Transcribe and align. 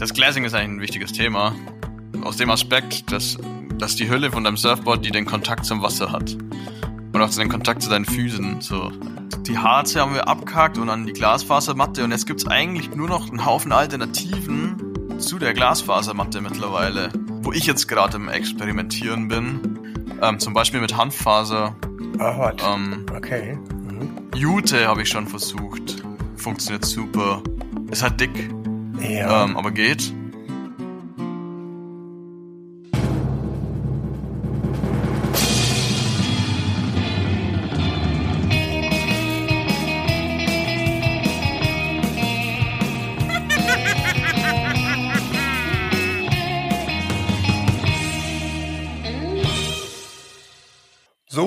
Das 0.00 0.14
Glazing 0.14 0.44
ist 0.44 0.54
eigentlich 0.54 0.78
ein 0.78 0.80
wichtiges 0.80 1.12
Thema. 1.12 1.54
Aus 2.22 2.38
dem 2.38 2.48
Aspekt, 2.48 3.12
dass, 3.12 3.36
dass 3.76 3.96
die 3.96 4.08
Hülle 4.08 4.30
von 4.30 4.42
deinem 4.42 4.56
Surfboard, 4.56 5.04
die 5.04 5.10
den 5.10 5.26
Kontakt 5.26 5.66
zum 5.66 5.82
Wasser 5.82 6.10
hat. 6.10 6.38
Und 7.12 7.20
auch 7.20 7.28
den 7.28 7.50
Kontakt 7.50 7.82
zu 7.82 7.90
deinen 7.90 8.06
Füßen. 8.06 8.62
So. 8.62 8.90
Die 9.46 9.58
Harze 9.58 10.00
haben 10.00 10.14
wir 10.14 10.26
abgehakt 10.26 10.78
und 10.78 10.86
dann 10.86 11.04
die 11.04 11.12
Glasfasermatte. 11.12 12.02
Und 12.02 12.12
jetzt 12.12 12.26
gibt's 12.26 12.46
eigentlich 12.46 12.94
nur 12.94 13.08
noch 13.08 13.28
einen 13.28 13.44
Haufen 13.44 13.72
Alternativen 13.72 15.18
zu 15.18 15.38
der 15.38 15.52
Glasfasermatte 15.52 16.40
mittlerweile. 16.40 17.10
Wo 17.42 17.52
ich 17.52 17.66
jetzt 17.66 17.86
gerade 17.86 18.16
im 18.16 18.30
Experimentieren 18.30 19.28
bin. 19.28 19.60
Ähm, 20.22 20.38
zum 20.38 20.54
Beispiel 20.54 20.80
mit 20.80 20.96
Hanffaser. 20.96 21.76
Ah, 22.18 22.52
Ähm, 22.74 23.04
okay. 23.14 23.58
Mhm. 23.70 24.30
Jute 24.34 24.88
habe 24.88 25.02
ich 25.02 25.10
schon 25.10 25.26
versucht. 25.26 26.02
Funktioniert 26.36 26.86
super. 26.86 27.42
Ist 27.90 28.02
halt 28.02 28.18
dick, 28.18 28.50
Ja. 29.00 29.44
ähm, 29.44 29.56
aber 29.56 29.70
geht. 29.70 30.12
So, 51.32 51.46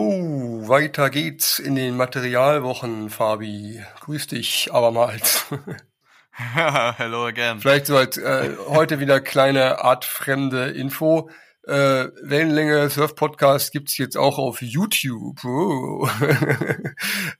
weiter 0.69 1.09
geht's 1.09 1.59
in 1.59 1.75
den 1.75 1.97
Materialwochen, 1.97 3.09
Fabi. 3.09 3.83
Grüß 3.99 4.27
dich 4.27 4.69
abermals. 4.73 5.45
Hello 6.97 7.27
again. 7.27 7.59
Vielleicht 7.59 7.85
so 7.85 7.95
als 7.95 8.17
äh, 8.17 8.55
heute 8.67 8.99
wieder 8.99 9.21
kleine 9.21 9.83
artfremde 9.83 10.71
Info. 10.71 11.29
Äh, 11.65 12.07
Wellenlänge 12.23 12.89
Surf 12.89 13.13
Podcast 13.15 13.71
gibt's 13.71 13.97
jetzt 13.99 14.17
auch 14.17 14.39
auf 14.39 14.61
YouTube. 14.61 15.45
Oh. 15.45 16.09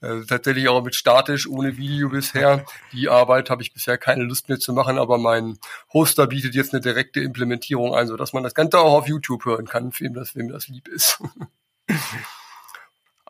äh, 0.02 0.22
tatsächlich 0.30 0.70
auch 0.70 0.84
mit 0.84 0.94
statisch, 0.94 1.48
ohne 1.48 1.76
Video 1.78 2.10
bisher. 2.10 2.66
Die 2.92 3.10
Arbeit 3.10 3.50
habe 3.50 3.64
ich 3.64 3.74
bisher 3.74 3.98
keine 3.98 4.26
Lust 4.26 4.48
mehr 4.48 4.60
zu 4.60 4.74
machen, 4.74 5.00
aber 5.00 5.18
mein 5.18 5.58
Hoster 5.92 6.28
bietet 6.28 6.54
jetzt 6.54 6.74
eine 6.74 6.82
direkte 6.82 7.20
Implementierung 7.20 7.96
ein, 7.96 8.08
sodass 8.08 8.32
man 8.32 8.44
das 8.44 8.54
Ganze 8.54 8.80
auch 8.80 8.94
auf 8.94 9.08
YouTube 9.08 9.44
hören 9.46 9.66
kann, 9.66 9.92
wem 9.98 10.14
das, 10.14 10.36
wem 10.36 10.50
das 10.50 10.68
lieb 10.68 10.88
ist. 10.88 11.20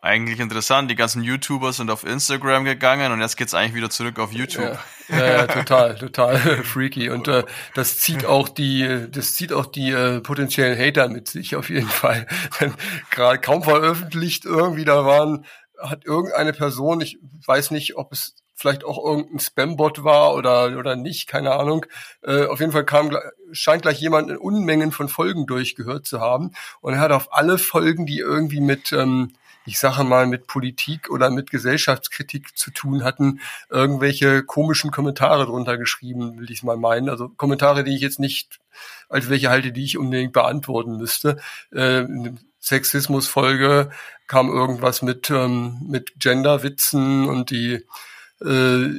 Eigentlich 0.03 0.41
interessant. 0.41 0.91
Die 0.91 0.95
ganzen 0.95 1.23
YouTuber 1.23 1.71
sind 1.71 1.89
auf 1.89 2.03
Instagram 2.03 2.65
gegangen 2.65 3.13
und 3.13 3.21
jetzt 3.21 3.37
geht's 3.37 3.53
eigentlich 3.53 3.73
wieder 3.73 3.89
zurück 3.89 4.19
auf 4.19 4.33
YouTube. 4.33 4.77
Ja, 5.07 5.17
ja, 5.17 5.25
ja 5.27 5.47
total, 5.47 5.95
total 5.95 6.37
freaky. 6.65 7.09
Und 7.09 7.29
äh, 7.29 7.45
das 7.73 7.99
zieht 7.99 8.25
auch 8.25 8.49
die, 8.49 9.07
das 9.09 9.35
zieht 9.35 9.53
auch 9.53 9.65
die 9.65 9.91
äh, 9.91 10.19
potenziellen 10.19 10.77
Hater 10.77 11.07
mit 11.07 11.29
sich 11.29 11.55
auf 11.55 11.69
jeden 11.69 11.87
Fall. 11.87 12.27
Denn 12.59 12.73
Gerade 13.11 13.39
kaum 13.39 13.63
veröffentlicht 13.63 14.43
irgendwie 14.43 14.83
da 14.83 15.05
waren, 15.05 15.45
hat 15.79 16.03
irgendeine 16.03 16.51
Person, 16.51 16.99
ich 16.99 17.17
weiß 17.45 17.71
nicht, 17.71 17.95
ob 17.95 18.11
es 18.11 18.35
vielleicht 18.55 18.83
auch 18.83 19.01
irgendein 19.01 19.39
Spambot 19.39 20.03
war 20.03 20.33
oder 20.35 20.77
oder 20.77 20.97
nicht, 20.97 21.29
keine 21.29 21.53
Ahnung. 21.53 21.85
Äh, 22.23 22.47
auf 22.47 22.59
jeden 22.59 22.73
Fall 22.73 22.83
kam 22.83 23.15
scheint 23.53 23.83
gleich 23.83 24.01
jemand 24.01 24.29
in 24.29 24.35
Unmengen 24.35 24.91
von 24.91 25.07
Folgen 25.07 25.45
durchgehört 25.45 26.05
zu 26.05 26.19
haben 26.19 26.51
und 26.81 26.95
er 26.95 26.99
hat 26.99 27.11
auf 27.13 27.31
alle 27.31 27.57
Folgen, 27.57 28.05
die 28.05 28.19
irgendwie 28.19 28.59
mit 28.59 28.91
ähm, 28.91 29.31
ich 29.66 29.80
sage 29.80 30.03
mal, 30.03 30.28
mit 30.28 30.47
Politik 30.47 31.09
oder 31.09 31.30
mit 31.30 31.52
Gesellschaftskritik 31.52 32.58
zu 32.58 32.72
tun 32.72 33.03
hatten, 33.03 33.39
irgendwelche 33.70 34.44
komischen 34.44 34.92
Kommentare 34.92 35.45
drunter 35.45 35.78
geschrieben, 35.78 36.39
will 36.39 36.52
ich 36.52 36.64
mal 36.64 36.78
meinen. 36.78 37.09
Also 37.09 37.30
Kommentare, 37.30 37.83
die 37.83 37.95
ich 37.95 38.02
jetzt 38.02 38.20
nicht 38.20 38.59
als 39.09 39.30
welche 39.30 39.50
halte, 39.50 39.72
die 39.72 39.83
ich 39.83 39.97
unbedingt 39.97 40.33
beantworten 40.33 40.97
müsste. 40.97 41.38
Äh, 41.72 42.05
der 42.08 42.33
Sexismus-Folge 42.60 43.92
kam 44.27 44.49
irgendwas 44.49 45.02
mit, 45.02 45.30
ähm, 45.30 45.80
mit 45.87 46.14
Gender-Witzen 46.17 47.30
und 47.30 47.52
die 47.52 47.86
äh, 48.42 48.89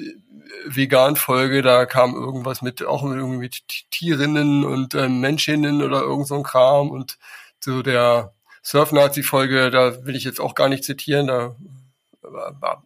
Vegan-Folge, 0.67 1.63
da 1.63 1.87
kam 1.87 2.15
irgendwas 2.15 2.63
mit, 2.63 2.85
auch 2.85 3.03
irgendwie 3.05 3.39
mit 3.39 3.63
Tierinnen 3.91 4.65
und 4.65 4.95
äh, 4.95 5.09
Menschinnen 5.09 5.83
oder 5.83 6.03
irgend 6.03 6.27
so 6.27 6.37
ein 6.37 6.43
Kram 6.43 6.91
und 6.91 7.19
so 7.61 7.83
der 7.83 8.35
Surf-Nazi-Folge, 8.65 9.71
da 9.71 10.05
will 10.05 10.17
ich 10.17 10.25
jetzt 10.25 10.41
auch 10.41 10.55
gar 10.55 10.69
nicht 10.69 10.85
zitieren, 10.85 11.27
da 11.27 11.55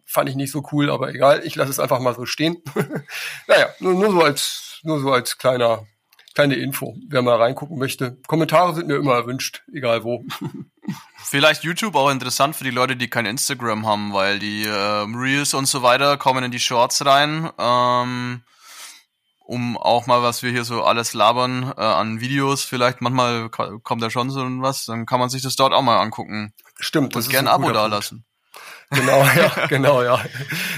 fand 0.05 0.29
ich 0.29 0.35
nicht 0.35 0.51
so 0.51 0.63
cool, 0.71 0.89
aber 0.89 1.09
egal, 1.09 1.41
ich 1.45 1.55
lasse 1.55 1.71
es 1.71 1.79
einfach 1.79 1.99
mal 1.99 2.13
so 2.13 2.25
stehen. 2.25 2.61
naja, 3.47 3.69
nur, 3.79 3.93
nur 3.93 4.11
so 4.11 4.21
als, 4.21 4.79
nur 4.83 4.99
so 4.99 5.11
als 5.11 5.37
kleiner, 5.37 5.87
kleine 6.35 6.55
Info, 6.55 6.97
wer 7.07 7.21
mal 7.21 7.37
reingucken 7.37 7.77
möchte. 7.77 8.17
Kommentare 8.27 8.75
sind 8.75 8.87
mir 8.87 8.97
immer 8.97 9.13
erwünscht, 9.13 9.63
egal 9.73 10.03
wo. 10.03 10.25
Vielleicht 11.23 11.63
YouTube 11.63 11.95
auch 11.95 12.09
interessant 12.09 12.55
für 12.55 12.63
die 12.63 12.71
Leute, 12.71 12.95
die 12.95 13.09
kein 13.09 13.25
Instagram 13.25 13.85
haben, 13.85 14.13
weil 14.13 14.39
die 14.39 14.65
ähm, 14.65 15.15
Reels 15.15 15.53
und 15.53 15.67
so 15.67 15.83
weiter 15.83 16.17
kommen 16.17 16.43
in 16.43 16.51
die 16.51 16.59
Shorts 16.59 17.05
rein. 17.05 17.49
Ähm, 17.57 18.41
um 19.49 19.77
auch 19.77 20.05
mal, 20.05 20.21
was 20.21 20.43
wir 20.43 20.51
hier 20.51 20.63
so 20.63 20.83
alles 20.83 21.13
labern 21.13 21.73
äh, 21.75 21.81
an 21.81 22.19
Videos, 22.21 22.63
vielleicht 22.63 23.01
manchmal 23.01 23.49
ko- 23.49 23.79
kommt 23.79 24.03
da 24.03 24.09
schon 24.09 24.29
so 24.29 24.41
was, 24.61 24.85
dann 24.85 25.05
kann 25.05 25.19
man 25.19 25.29
sich 25.29 25.41
das 25.41 25.55
dort 25.55 25.73
auch 25.73 25.81
mal 25.81 25.99
angucken. 25.99 26.53
Stimmt, 26.79 27.15
Und 27.15 27.21
ist 27.21 27.29
gerne 27.29 27.49
ein 27.49 27.55
Abo 27.55 27.71
da 27.71 27.87
lassen. 27.87 28.25
Genau, 28.91 29.23
ja, 29.23 29.67
genau, 29.69 30.01
ja. 30.03 30.19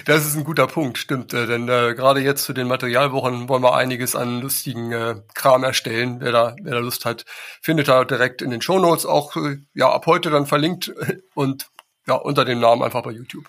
Das 0.05 0.25
ist 0.25 0.35
ein 0.35 0.43
guter 0.43 0.67
Punkt, 0.67 0.97
stimmt. 0.97 1.33
Äh, 1.33 1.47
denn 1.47 1.67
äh, 1.69 1.93
gerade 1.95 2.19
jetzt 2.21 2.43
zu 2.43 2.53
den 2.53 2.67
Materialwochen 2.67 3.47
wollen 3.49 3.63
wir 3.63 3.75
einiges 3.75 4.15
an 4.15 4.41
lustigen 4.41 4.91
äh, 4.91 5.15
Kram 5.33 5.63
erstellen. 5.63 6.19
Wer 6.19 6.31
da, 6.31 6.55
wer 6.61 6.73
da 6.73 6.79
Lust 6.79 7.05
hat, 7.05 7.25
findet 7.61 7.87
da 7.87 8.03
direkt 8.05 8.41
in 8.41 8.51
den 8.51 8.61
Shownotes 8.61 9.05
auch 9.05 9.35
äh, 9.37 9.57
ja 9.73 9.89
ab 9.91 10.05
heute 10.07 10.29
dann 10.29 10.45
verlinkt 10.45 10.91
und 11.35 11.69
ja 12.07 12.15
unter 12.15 12.43
dem 12.45 12.59
Namen 12.59 12.83
einfach 12.83 13.03
bei 13.03 13.11
YouTube. 13.11 13.45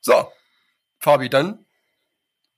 So, 0.00 0.28
Fabi, 0.98 1.28
dann 1.28 1.64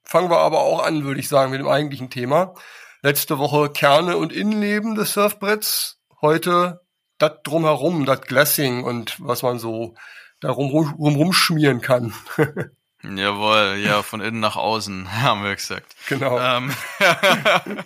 fangen 0.07 0.29
wir 0.29 0.39
aber 0.39 0.61
auch 0.61 0.83
an, 0.83 1.03
würde 1.03 1.19
ich 1.19 1.27
sagen, 1.27 1.51
mit 1.51 1.59
dem 1.59 1.67
eigentlichen 1.67 2.09
Thema. 2.09 2.55
Letzte 3.01 3.37
Woche 3.37 3.69
Kerne 3.69 4.17
und 4.17 4.33
Innenleben 4.33 4.95
des 4.95 5.13
Surfbretts. 5.13 5.99
Heute 6.21 6.81
das 7.19 7.33
drumherum, 7.43 8.05
das 8.05 8.21
Glassing 8.21 8.83
und 8.83 9.17
was 9.19 9.43
man 9.43 9.59
so 9.59 9.95
darum 10.39 10.69
rum, 10.69 10.93
rum, 10.97 11.15
rumschmieren 11.15 11.81
kann. 11.81 12.13
Jawohl, 13.03 13.77
ja, 13.83 14.01
von 14.01 14.21
innen 14.21 14.39
nach 14.39 14.55
außen, 14.55 15.11
haben 15.21 15.43
wir 15.43 15.55
gesagt. 15.55 15.95
genau. 16.07 16.39
Ähm, 16.39 16.73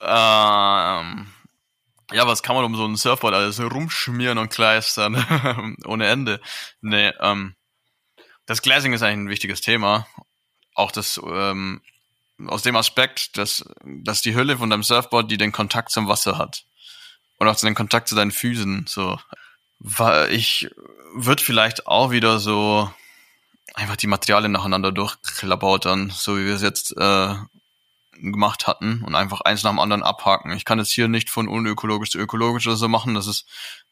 ähm, 0.00 1.26
ja, 2.12 2.26
was 2.26 2.42
kann 2.42 2.54
man 2.54 2.64
um 2.64 2.76
so 2.76 2.84
ein 2.86 2.96
Surfboard 2.96 3.34
alles 3.34 3.60
rumschmieren 3.60 4.38
und 4.38 4.50
kleistern? 4.50 5.76
Ohne 5.86 6.06
Ende. 6.06 6.40
Nee, 6.80 7.12
ähm, 7.20 7.56
das 8.46 8.62
Glazing 8.62 8.92
ist 8.92 9.02
eigentlich 9.02 9.26
ein 9.26 9.28
wichtiges 9.30 9.62
Thema. 9.62 10.06
Auch 10.74 10.90
das, 10.90 11.20
ähm, 11.24 11.80
aus 12.46 12.62
dem 12.62 12.76
Aspekt, 12.76 13.36
dass, 13.38 13.64
dass 13.84 14.22
die 14.22 14.34
Hülle 14.34 14.58
von 14.58 14.70
deinem 14.70 14.82
Surfboard, 14.82 15.30
die 15.30 15.38
den 15.38 15.52
Kontakt 15.52 15.90
zum 15.90 16.08
Wasser 16.08 16.36
hat. 16.38 16.64
Und 17.38 17.48
auch 17.48 17.56
den 17.56 17.74
Kontakt 17.74 18.08
zu 18.08 18.14
deinen 18.14 18.32
Füßen, 18.32 18.86
so. 18.88 19.18
Weil 19.78 20.32
ich 20.32 20.68
würde 21.14 21.42
vielleicht 21.42 21.86
auch 21.86 22.10
wieder 22.10 22.38
so 22.38 22.90
einfach 23.74 23.96
die 23.96 24.06
Materialien 24.06 24.52
nacheinander 24.52 24.92
durchklabautern, 24.92 26.10
so 26.10 26.38
wie 26.38 26.46
wir 26.46 26.54
es 26.54 26.62
jetzt 26.62 26.96
äh, 26.96 27.34
gemacht 28.12 28.66
hatten 28.66 29.02
und 29.04 29.14
einfach 29.14 29.40
eins 29.40 29.62
nach 29.62 29.70
dem 29.72 29.80
anderen 29.80 30.02
abhaken. 30.02 30.52
Ich 30.52 30.64
kann 30.64 30.78
jetzt 30.78 30.92
hier 30.92 31.08
nicht 31.08 31.30
von 31.30 31.48
unökologisch 31.48 32.10
zu 32.10 32.18
ökologisch 32.18 32.66
oder 32.66 32.76
so 32.76 32.88
machen. 32.88 33.14
Das 33.14 33.26
ist 33.26 33.46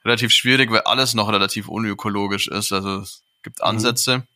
relativ 0.05 0.33
schwierig, 0.33 0.71
weil 0.71 0.83
alles 0.83 1.15
noch 1.15 1.29
relativ 1.29 1.69
unökologisch 1.69 2.49
ist. 2.49 2.73
Also 2.73 3.01
es 3.01 3.23
gibt 3.43 3.59
Mhm. 3.59 3.67
Ansätze. 3.67 4.27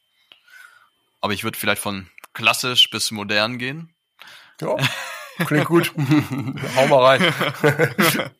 Aber 1.20 1.32
ich 1.32 1.44
würde 1.44 1.58
vielleicht 1.58 1.82
von 1.82 2.08
klassisch 2.36 2.90
bis 2.90 3.10
modern 3.10 3.58
gehen. 3.58 3.94
Ja, 4.60 4.76
klingt 5.46 5.64
gut. 5.64 5.92
Hau 6.76 6.86
mal 6.86 7.18
rein. 7.18 7.34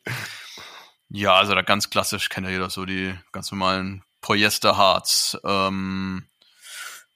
Ja, 1.09 1.35
also 1.35 1.55
da 1.55 1.61
ganz 1.61 1.89
klassisch 1.89 2.27
kennt 2.27 2.47
ja 2.47 2.51
jeder 2.51 2.69
so 2.69 2.83
die 2.83 3.17
ganz 3.31 3.49
normalen 3.49 4.03
Polyesterharz, 4.19 5.37
ähm, 5.45 6.27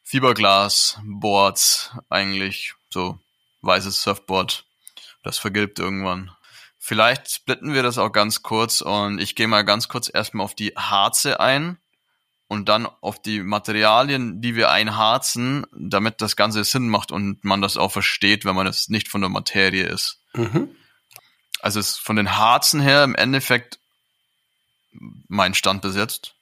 Fiberglas, 0.01 0.97
Boards, 1.03 1.91
eigentlich 2.09 2.73
so 2.89 3.19
weißes 3.63 4.01
Surfboard. 4.01 4.63
Das 5.23 5.37
vergilbt 5.37 5.77
irgendwann. 5.77 6.31
Vielleicht 6.77 7.29
splitten 7.29 7.73
wir 7.73 7.83
das 7.83 7.97
auch 7.97 8.13
ganz 8.13 8.43
kurz 8.43 8.79
und 8.79 9.19
ich 9.19 9.35
gehe 9.35 9.49
mal 9.49 9.65
ganz 9.65 9.89
kurz 9.89 10.09
erstmal 10.11 10.45
auf 10.45 10.55
die 10.55 10.71
Harze 10.77 11.41
ein 11.41 11.77
und 12.51 12.67
dann 12.67 12.85
auf 12.99 13.21
die 13.21 13.41
Materialien, 13.41 14.41
die 14.41 14.57
wir 14.57 14.71
einharzen, 14.71 15.65
damit 15.71 16.19
das 16.19 16.35
Ganze 16.35 16.65
Sinn 16.65 16.89
macht 16.89 17.13
und 17.13 17.45
man 17.45 17.61
das 17.61 17.77
auch 17.77 17.93
versteht, 17.93 18.43
wenn 18.43 18.55
man 18.55 18.67
es 18.67 18.89
nicht 18.89 19.07
von 19.07 19.21
der 19.21 19.29
Materie 19.29 19.85
ist. 19.85 20.19
Mhm. 20.33 20.67
Also 21.61 21.79
es 21.79 21.97
von 21.97 22.17
den 22.17 22.35
Harzen 22.35 22.81
her 22.81 23.05
im 23.05 23.15
Endeffekt 23.15 23.79
mein 25.29 25.53
Stand 25.53 25.81
bis 25.81 25.95
jetzt 25.95 26.33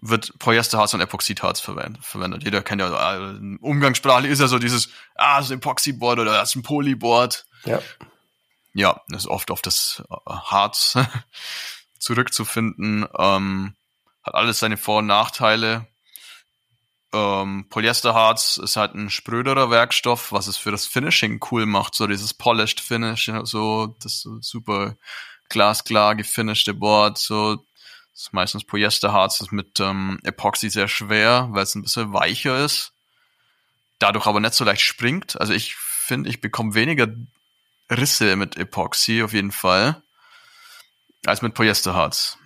wird 0.00 0.38
Polyesterharz 0.38 0.92
und 0.92 1.00
Epoxidharz 1.00 1.60
verwendet. 1.60 2.44
Jeder 2.44 2.60
kennt 2.60 2.82
ja, 2.82 3.16
äh, 3.16 3.38
umgangssprachlich 3.62 4.30
ist 4.30 4.40
ja 4.40 4.48
so 4.48 4.58
dieses, 4.58 4.90
ah, 5.14 5.38
das 5.38 5.46
ist 5.46 5.52
ein 5.52 5.58
Epoxyboard 5.60 6.18
oder 6.18 6.32
das 6.32 6.50
ist 6.50 6.56
ein 6.56 6.62
Polyboard. 6.62 7.46
Ja. 7.64 7.80
ja, 8.74 9.00
ist 9.16 9.26
oft 9.26 9.50
auf 9.50 9.62
das 9.62 10.02
Harz 10.26 10.98
zurückzufinden. 11.98 13.06
Ähm, 13.18 13.74
hat 14.28 14.34
alles 14.34 14.58
seine 14.58 14.76
Vor- 14.76 14.98
und 14.98 15.06
Nachteile. 15.06 15.86
Ähm, 17.12 17.66
Polyesterharz 17.70 18.58
ist 18.58 18.76
halt 18.76 18.94
ein 18.94 19.08
spröderer 19.08 19.70
Werkstoff, 19.70 20.30
was 20.30 20.46
es 20.46 20.58
für 20.58 20.70
das 20.70 20.86
Finishing 20.86 21.40
cool 21.50 21.64
macht, 21.64 21.94
so 21.94 22.06
dieses 22.06 22.34
polished 22.34 22.80
Finish, 22.80 23.30
so 23.44 23.96
das 24.02 24.20
so 24.20 24.38
super 24.40 24.96
glasklar 25.48 26.14
gefinishte 26.14 26.74
Board, 26.74 27.16
so 27.16 27.56
das 28.12 28.24
ist 28.24 28.32
meistens 28.34 28.64
Polyesterharz, 28.64 29.40
ist 29.40 29.52
mit 29.52 29.80
ähm, 29.80 30.18
Epoxy 30.24 30.68
sehr 30.68 30.88
schwer, 30.88 31.48
weil 31.52 31.62
es 31.62 31.74
ein 31.74 31.82
bisschen 31.82 32.12
weicher 32.12 32.62
ist, 32.62 32.92
dadurch 34.00 34.26
aber 34.26 34.40
nicht 34.40 34.54
so 34.54 34.64
leicht 34.64 34.82
springt. 34.82 35.40
Also 35.40 35.54
ich 35.54 35.76
finde, 35.76 36.28
ich 36.28 36.42
bekomme 36.42 36.74
weniger 36.74 37.08
Risse 37.90 38.36
mit 38.36 38.56
Epoxy 38.58 39.22
auf 39.22 39.32
jeden 39.32 39.52
Fall 39.52 40.02
als 41.24 41.40
mit 41.40 41.54
Polyesterharz. 41.54 42.38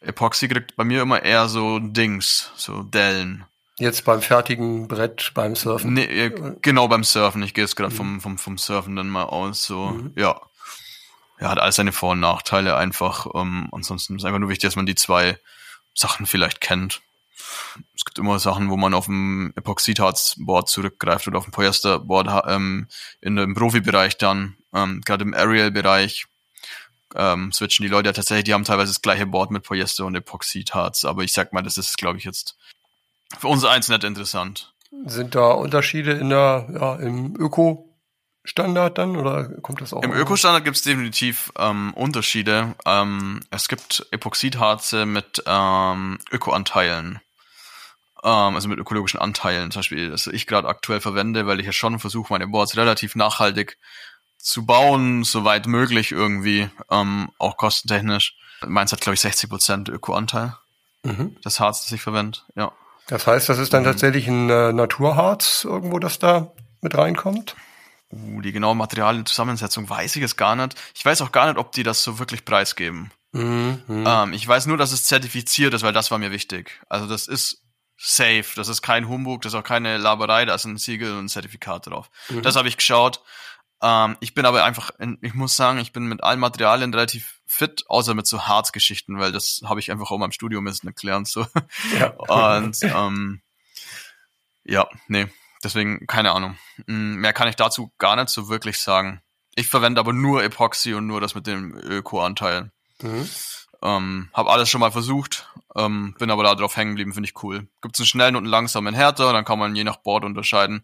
Epoxy 0.00 0.48
kriegt 0.48 0.76
bei 0.76 0.84
mir 0.84 1.02
immer 1.02 1.22
eher 1.22 1.48
so 1.48 1.78
Dings, 1.78 2.52
so 2.56 2.82
Dellen. 2.82 3.44
Jetzt 3.78 4.04
beim 4.04 4.22
fertigen 4.22 4.88
Brett 4.88 5.32
beim 5.34 5.54
Surfen. 5.54 5.92
Nee, 5.92 6.04
äh, 6.04 6.56
genau 6.62 6.88
beim 6.88 7.04
Surfen. 7.04 7.42
Ich 7.42 7.52
gehe 7.52 7.64
jetzt 7.64 7.76
gerade 7.76 7.92
mhm. 7.92 7.96
vom, 7.96 8.20
vom, 8.20 8.38
vom 8.38 8.58
Surfen 8.58 8.96
dann 8.96 9.08
mal 9.08 9.24
aus. 9.24 9.64
So, 9.64 9.88
mhm. 9.88 10.12
ja. 10.16 10.40
Ja, 11.38 11.50
hat 11.50 11.58
alles 11.58 11.76
seine 11.76 11.92
Vor- 11.92 12.12
und 12.12 12.20
Nachteile 12.20 12.76
einfach. 12.76 13.26
Ähm, 13.34 13.68
ansonsten 13.72 14.16
ist 14.16 14.24
einfach 14.24 14.38
nur 14.38 14.48
wichtig, 14.48 14.68
dass 14.68 14.76
man 14.76 14.86
die 14.86 14.94
zwei 14.94 15.38
Sachen 15.92 16.24
vielleicht 16.24 16.62
kennt. 16.62 17.02
Es 17.94 18.06
gibt 18.06 18.18
immer 18.18 18.38
Sachen, 18.38 18.70
wo 18.70 18.78
man 18.78 18.94
auf 18.94 19.04
dem 19.04 19.52
Epoxidharzboard 19.56 20.70
zurückgreift 20.70 21.28
oder 21.28 21.36
auf 21.36 21.44
dem 21.44 21.52
Polyesterboard 21.52 22.44
ähm, 22.48 22.88
in 23.20 23.36
dem 23.36 23.54
Profibereich 23.54 24.16
dann, 24.16 24.56
ähm, 24.72 25.02
gerade 25.04 25.24
im 25.24 25.34
Aerial-Bereich, 25.34 26.26
ähm, 27.14 27.52
switchen 27.52 27.84
die 27.84 27.88
Leute 27.90 28.08
ja 28.08 28.12
tatsächlich, 28.12 28.44
die 28.44 28.54
haben 28.54 28.64
teilweise 28.64 28.90
das 28.90 29.02
gleiche 29.02 29.26
Board 29.26 29.50
mit 29.50 29.62
Polyester 29.62 30.04
und 30.04 30.14
Epoxidharz, 30.14 31.04
aber 31.04 31.22
ich 31.22 31.32
sag 31.32 31.52
mal, 31.52 31.62
das 31.62 31.78
ist, 31.78 31.96
glaube 31.98 32.18
ich, 32.18 32.24
jetzt 32.24 32.56
für 33.38 33.48
uns 33.48 33.64
eins 33.64 33.88
nicht 33.88 34.04
interessant. 34.04 34.72
Sind 35.04 35.34
da 35.34 35.52
Unterschiede 35.52 36.12
in 36.12 36.30
der, 36.30 36.68
ja, 36.72 36.96
im 36.96 37.36
Öko-Standard 37.36 38.98
dann 38.98 39.16
oder 39.16 39.48
kommt 39.60 39.80
das 39.80 39.92
auch? 39.92 40.02
Im 40.02 40.12
Öko-Standard 40.12 40.64
gibt 40.64 40.76
es 40.76 40.82
definitiv 40.82 41.52
ähm, 41.58 41.92
Unterschiede. 41.94 42.74
Ähm, 42.86 43.40
es 43.50 43.68
gibt 43.68 44.06
Epoxidharze 44.10 45.06
mit 45.06 45.42
ähm, 45.46 46.18
Öko-Anteilen. 46.30 47.20
Ähm, 48.24 48.54
also 48.54 48.68
mit 48.68 48.78
ökologischen 48.78 49.20
Anteilen, 49.20 49.70
zum 49.70 49.80
Beispiel, 49.80 50.10
das 50.10 50.26
ich 50.26 50.46
gerade 50.46 50.68
aktuell 50.68 51.00
verwende, 51.00 51.46
weil 51.46 51.60
ich 51.60 51.66
ja 51.66 51.72
schon 51.72 51.98
versuche, 51.98 52.32
meine 52.32 52.46
Boards 52.48 52.76
relativ 52.76 53.14
nachhaltig 53.14 53.78
zu 54.38 54.66
bauen, 54.66 55.24
soweit 55.24 55.66
möglich 55.66 56.12
irgendwie, 56.12 56.68
ähm, 56.90 57.30
auch 57.38 57.56
kostentechnisch. 57.56 58.36
Meins 58.66 58.92
hat, 58.92 59.00
glaube 59.00 59.14
ich, 59.14 59.20
60% 59.20 59.90
Öko-Anteil. 59.90 60.56
Mhm. 61.02 61.36
Das 61.42 61.60
Harz, 61.60 61.82
das 61.82 61.92
ich 61.92 62.02
verwende, 62.02 62.38
ja. 62.54 62.72
Das 63.08 63.26
heißt, 63.26 63.48
das 63.48 63.58
ist 63.58 63.72
dann 63.72 63.82
mhm. 63.82 63.86
tatsächlich 63.86 64.26
ein 64.26 64.50
äh, 64.50 64.72
Naturharz 64.72 65.64
irgendwo, 65.64 65.98
das 65.98 66.18
da 66.18 66.52
mit 66.80 66.96
reinkommt? 66.96 67.56
Uh, 68.12 68.40
die 68.40 68.52
genaue 68.52 68.76
Materialienzusammensetzung 68.76 69.88
weiß 69.88 70.16
ich 70.16 70.22
es 70.22 70.36
gar 70.36 70.56
nicht. 70.56 70.74
Ich 70.94 71.04
weiß 71.04 71.22
auch 71.22 71.32
gar 71.32 71.46
nicht, 71.46 71.58
ob 71.58 71.72
die 71.72 71.82
das 71.82 72.02
so 72.02 72.18
wirklich 72.18 72.44
preisgeben. 72.44 73.10
Mhm. 73.32 73.82
Ähm, 73.88 74.32
ich 74.32 74.46
weiß 74.46 74.66
nur, 74.66 74.76
dass 74.76 74.92
es 74.92 75.04
zertifiziert 75.04 75.74
ist, 75.74 75.82
weil 75.82 75.92
das 75.92 76.10
war 76.10 76.18
mir 76.18 76.30
wichtig. 76.30 76.80
Also 76.88 77.06
das 77.06 77.28
ist 77.28 77.62
safe, 77.98 78.46
das 78.54 78.68
ist 78.68 78.82
kein 78.82 79.08
Humbug, 79.08 79.42
das 79.42 79.52
ist 79.52 79.58
auch 79.58 79.64
keine 79.64 79.96
Laberei, 79.98 80.44
da 80.44 80.54
ist 80.54 80.64
ein 80.64 80.76
Siegel 80.76 81.12
und 81.12 81.24
ein 81.24 81.28
Zertifikat 81.28 81.86
drauf. 81.86 82.10
Mhm. 82.28 82.42
Das 82.42 82.56
habe 82.56 82.68
ich 82.68 82.76
geschaut. 82.76 83.22
Ähm, 83.86 84.16
ich 84.18 84.34
bin 84.34 84.46
aber 84.46 84.64
einfach, 84.64 84.90
ich 85.20 85.34
muss 85.34 85.54
sagen, 85.54 85.78
ich 85.78 85.92
bin 85.92 86.06
mit 86.06 86.24
allen 86.24 86.40
Materialien 86.40 86.92
relativ 86.92 87.40
fit, 87.46 87.84
außer 87.86 88.14
mit 88.14 88.26
so 88.26 88.42
Harzgeschichten, 88.42 89.18
weil 89.20 89.30
das 89.30 89.62
habe 89.64 89.78
ich 89.78 89.92
einfach 89.92 90.10
auch 90.10 90.18
mal 90.18 90.24
im 90.24 90.32
Studium 90.32 90.64
müssen 90.64 90.88
erklären. 90.88 91.24
So. 91.24 91.46
Ja. 91.98 92.08
Und 92.16 92.82
ähm, 92.82 93.42
ja, 94.64 94.88
nee, 95.06 95.28
deswegen 95.62 96.06
keine 96.08 96.32
Ahnung. 96.32 96.58
Mm, 96.86 97.14
mehr 97.16 97.32
kann 97.32 97.46
ich 97.46 97.54
dazu 97.54 97.92
gar 97.98 98.16
nicht 98.16 98.30
so 98.30 98.48
wirklich 98.48 98.80
sagen. 98.80 99.22
Ich 99.54 99.68
verwende 99.68 100.00
aber 100.00 100.12
nur 100.12 100.42
Epoxy 100.42 100.94
und 100.94 101.06
nur 101.06 101.20
das 101.20 101.36
mit 101.36 101.46
dem 101.46 101.76
Öko-Anteil. 101.76 102.72
Mhm. 103.00 103.28
Ähm, 103.82 104.30
hab 104.32 104.48
alles 104.48 104.68
schon 104.68 104.80
mal 104.80 104.90
versucht, 104.90 105.48
ähm, 105.76 106.16
bin 106.18 106.30
aber 106.30 106.42
da 106.42 106.56
drauf 106.56 106.76
hängen 106.76 106.92
geblieben, 106.92 107.12
finde 107.12 107.28
ich 107.28 107.42
cool. 107.44 107.68
Gibt's 107.82 108.00
einen 108.00 108.06
schnellen 108.06 108.34
und 108.34 108.44
einen 108.44 108.50
langsamen 108.50 108.94
Härter, 108.94 109.32
dann 109.32 109.44
kann 109.44 109.60
man 109.60 109.76
je 109.76 109.84
nach 109.84 109.98
Board 109.98 110.24
unterscheiden 110.24 110.82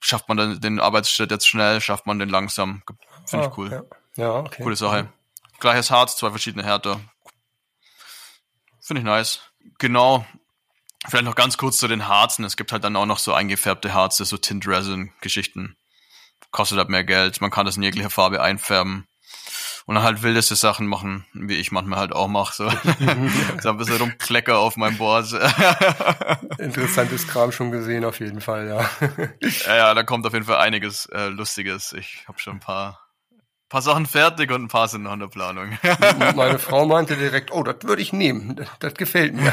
schafft 0.00 0.28
man 0.28 0.36
dann 0.36 0.60
den 0.60 0.80
Arbeitsschritt 0.80 1.30
jetzt 1.30 1.46
schnell, 1.46 1.80
schafft 1.80 2.06
man 2.06 2.18
den 2.18 2.28
langsam. 2.28 2.82
Finde 3.26 3.46
ich 3.46 3.52
ah, 3.52 3.54
cool. 3.56 3.70
Ja. 4.16 4.24
ja, 4.24 4.34
okay. 4.40 4.62
Coole 4.62 4.76
Sache. 4.76 5.12
Gleiches 5.60 5.90
Harz, 5.90 6.16
zwei 6.16 6.30
verschiedene 6.30 6.64
Härte. 6.64 7.00
Finde 8.80 9.00
ich 9.00 9.06
nice. 9.06 9.40
Genau. 9.78 10.26
Vielleicht 11.08 11.24
noch 11.24 11.34
ganz 11.34 11.56
kurz 11.56 11.78
zu 11.78 11.88
den 11.88 12.08
Harzen. 12.08 12.44
Es 12.44 12.56
gibt 12.56 12.72
halt 12.72 12.84
dann 12.84 12.96
auch 12.96 13.06
noch 13.06 13.18
so 13.18 13.32
eingefärbte 13.32 13.92
Harze, 13.92 14.24
so 14.24 14.36
Tint 14.36 14.66
Resin 14.66 15.12
Geschichten. 15.20 15.76
Kostet 16.50 16.78
halt 16.78 16.88
mehr 16.88 17.04
Geld. 17.04 17.40
Man 17.40 17.50
kann 17.50 17.66
das 17.66 17.76
in 17.76 17.82
jeglicher 17.82 18.10
Farbe 18.10 18.42
einfärben 18.42 19.06
und 19.86 19.94
dann 19.94 20.04
halt 20.04 20.22
wildeste 20.22 20.56
Sachen 20.56 20.86
machen, 20.86 21.24
wie 21.32 21.56
ich 21.56 21.72
manchmal 21.72 21.98
halt 21.98 22.12
auch 22.12 22.28
mache. 22.28 22.54
So. 22.54 22.70
so 23.60 23.70
ein 23.70 23.76
bisschen 23.76 23.96
rumklecker 23.96 24.58
auf 24.58 24.76
meinem 24.76 24.96
Board. 24.98 25.32
Interessantes 26.58 27.26
Kram 27.26 27.52
schon 27.52 27.70
gesehen, 27.70 28.04
auf 28.04 28.20
jeden 28.20 28.40
Fall, 28.40 28.68
ja. 28.68 28.90
ja, 29.66 29.76
ja, 29.76 29.94
da 29.94 30.02
kommt 30.02 30.26
auf 30.26 30.32
jeden 30.32 30.44
Fall 30.46 30.58
einiges 30.58 31.06
äh, 31.06 31.28
Lustiges. 31.28 31.92
Ich 31.92 32.24
habe 32.28 32.38
schon 32.38 32.54
ein 32.54 32.60
paar 32.60 32.98
paar 33.68 33.80
Sachen 33.80 34.04
fertig 34.04 34.50
und 34.50 34.64
ein 34.64 34.68
paar 34.68 34.86
sind 34.86 35.04
noch 35.04 35.14
in 35.14 35.20
der 35.20 35.28
Planung. 35.28 35.78
Meine 36.36 36.58
Frau 36.58 36.84
meinte 36.84 37.16
direkt, 37.16 37.50
oh, 37.52 37.62
das 37.62 37.76
würde 37.84 38.02
ich 38.02 38.12
nehmen. 38.12 38.54
Das, 38.54 38.68
das, 38.80 38.94
gefällt 38.94 39.32
mir. 39.32 39.50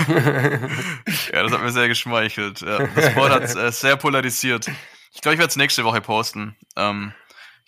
ja, 1.31 1.41
das 1.41 1.53
hat 1.53 1.61
mir 1.61 1.71
sehr 1.71 1.87
geschmeichelt. 1.87 2.59
Ja, 2.59 2.85
das 2.85 3.13
Board 3.13 3.31
hat 3.31 3.55
äh, 3.55 3.71
sehr 3.71 3.95
polarisiert. 3.95 4.69
Ich 5.13 5.21
glaube, 5.21 5.35
ich 5.35 5.39
werde 5.39 5.51
es 5.51 5.55
nächste 5.55 5.85
Woche 5.85 6.01
posten. 6.01 6.57
Ähm, 6.75 7.13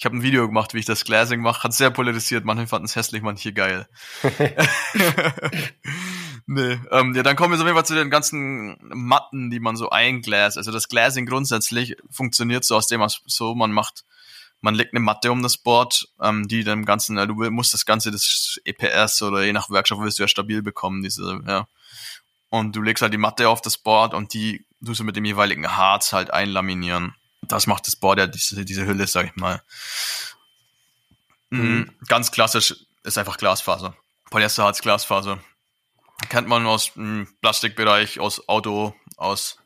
ich 0.01 0.06
habe 0.06 0.18
ein 0.18 0.24
Video 0.24 0.48
gemacht, 0.48 0.74
wie 0.74 0.80
ich 0.80 0.86
das 0.86 1.06
Glassing 1.06 1.42
mache. 1.42 1.62
Hat 1.62 1.74
sehr 1.75 1.92
polarisiert. 1.92 2.44
Manche 2.44 2.65
fanden 2.65 2.86
es 2.86 2.95
hässlich, 2.95 3.21
manche 3.21 3.53
geil. 3.53 3.88
nee, 6.48 6.80
ähm, 6.89 7.13
ja, 7.13 7.21
dann 7.21 7.36
kommen 7.36 7.51
wir 7.51 7.57
so 7.57 7.63
auf 7.63 7.68
jeden 7.68 7.77
Fall 7.77 7.86
zu 7.86 7.94
den 7.94 8.09
ganzen 8.09 8.80
Matten, 8.81 9.51
die 9.51 9.59
man 9.59 9.75
so 9.75 9.92
eingläst. 9.92 10.57
Also 10.57 10.71
das 10.71 10.89
Glassing 10.89 11.27
grundsätzlich 11.27 11.98
funktioniert 12.09 12.65
so 12.65 12.77
aus 12.77 12.88
dem, 12.88 13.00
was 13.00 13.21
so 13.27 13.53
man 13.53 13.71
macht. 13.71 14.03
Man 14.60 14.74
legt 14.74 14.96
eine 14.96 15.01
Matte 15.01 15.31
um 15.31 15.43
das 15.43 15.60
Board, 15.60 16.08
ähm, 16.20 16.48
die 16.48 16.63
dem 16.63 16.84
Ganzen, 16.84 17.20
äh, 17.20 17.27
du 17.27 17.36
musst 17.51 17.75
das 17.75 17.86
Ganze, 17.86 18.10
das 18.10 18.60
EPS 18.65 19.22
oder 19.22 19.43
je 19.43 19.53
nach 19.53 19.70
Werkstoff 19.70 20.00
willst 20.00 20.17
du 20.17 20.24
ja 20.24 20.27
stabil 20.27 20.63
bekommen, 20.63 21.03
diese, 21.03 21.41
ja. 21.46 21.67
Und 22.50 22.75
du 22.75 22.81
legst 22.81 23.03
halt 23.03 23.13
die 23.13 23.20
Matte 23.20 23.48
auf 23.50 23.62
das 23.62 23.77
Board 23.77 24.15
und 24.15 24.34
die 24.34 24.65
tust 24.84 25.00
du 25.00 25.03
mit 25.03 25.15
dem 25.15 25.25
jeweiligen 25.25 25.77
Harz 25.77 26.12
halt 26.12 26.34
einlaminieren 26.34 27.13
das 27.41 27.67
macht 27.67 27.88
das 27.88 27.95
Board 27.95 28.19
ja 28.19 28.27
diese, 28.27 28.63
diese 28.65 28.86
Hülle, 28.86 29.07
sag 29.07 29.25
ich 29.25 29.36
mal. 29.36 29.62
Mhm. 31.50 31.91
Ganz 32.07 32.31
klassisch 32.31 32.75
ist 33.03 33.17
einfach 33.17 33.38
Glasfaser. 33.38 33.95
Polyesterharz 34.29 34.81
Glasfaser. 34.81 35.39
Kennt 36.29 36.48
man 36.48 36.65
aus 36.65 36.93
dem 36.93 37.27
Plastikbereich, 37.41 38.19
aus 38.19 38.48
Auto, 38.48 38.95
aus 39.17 39.57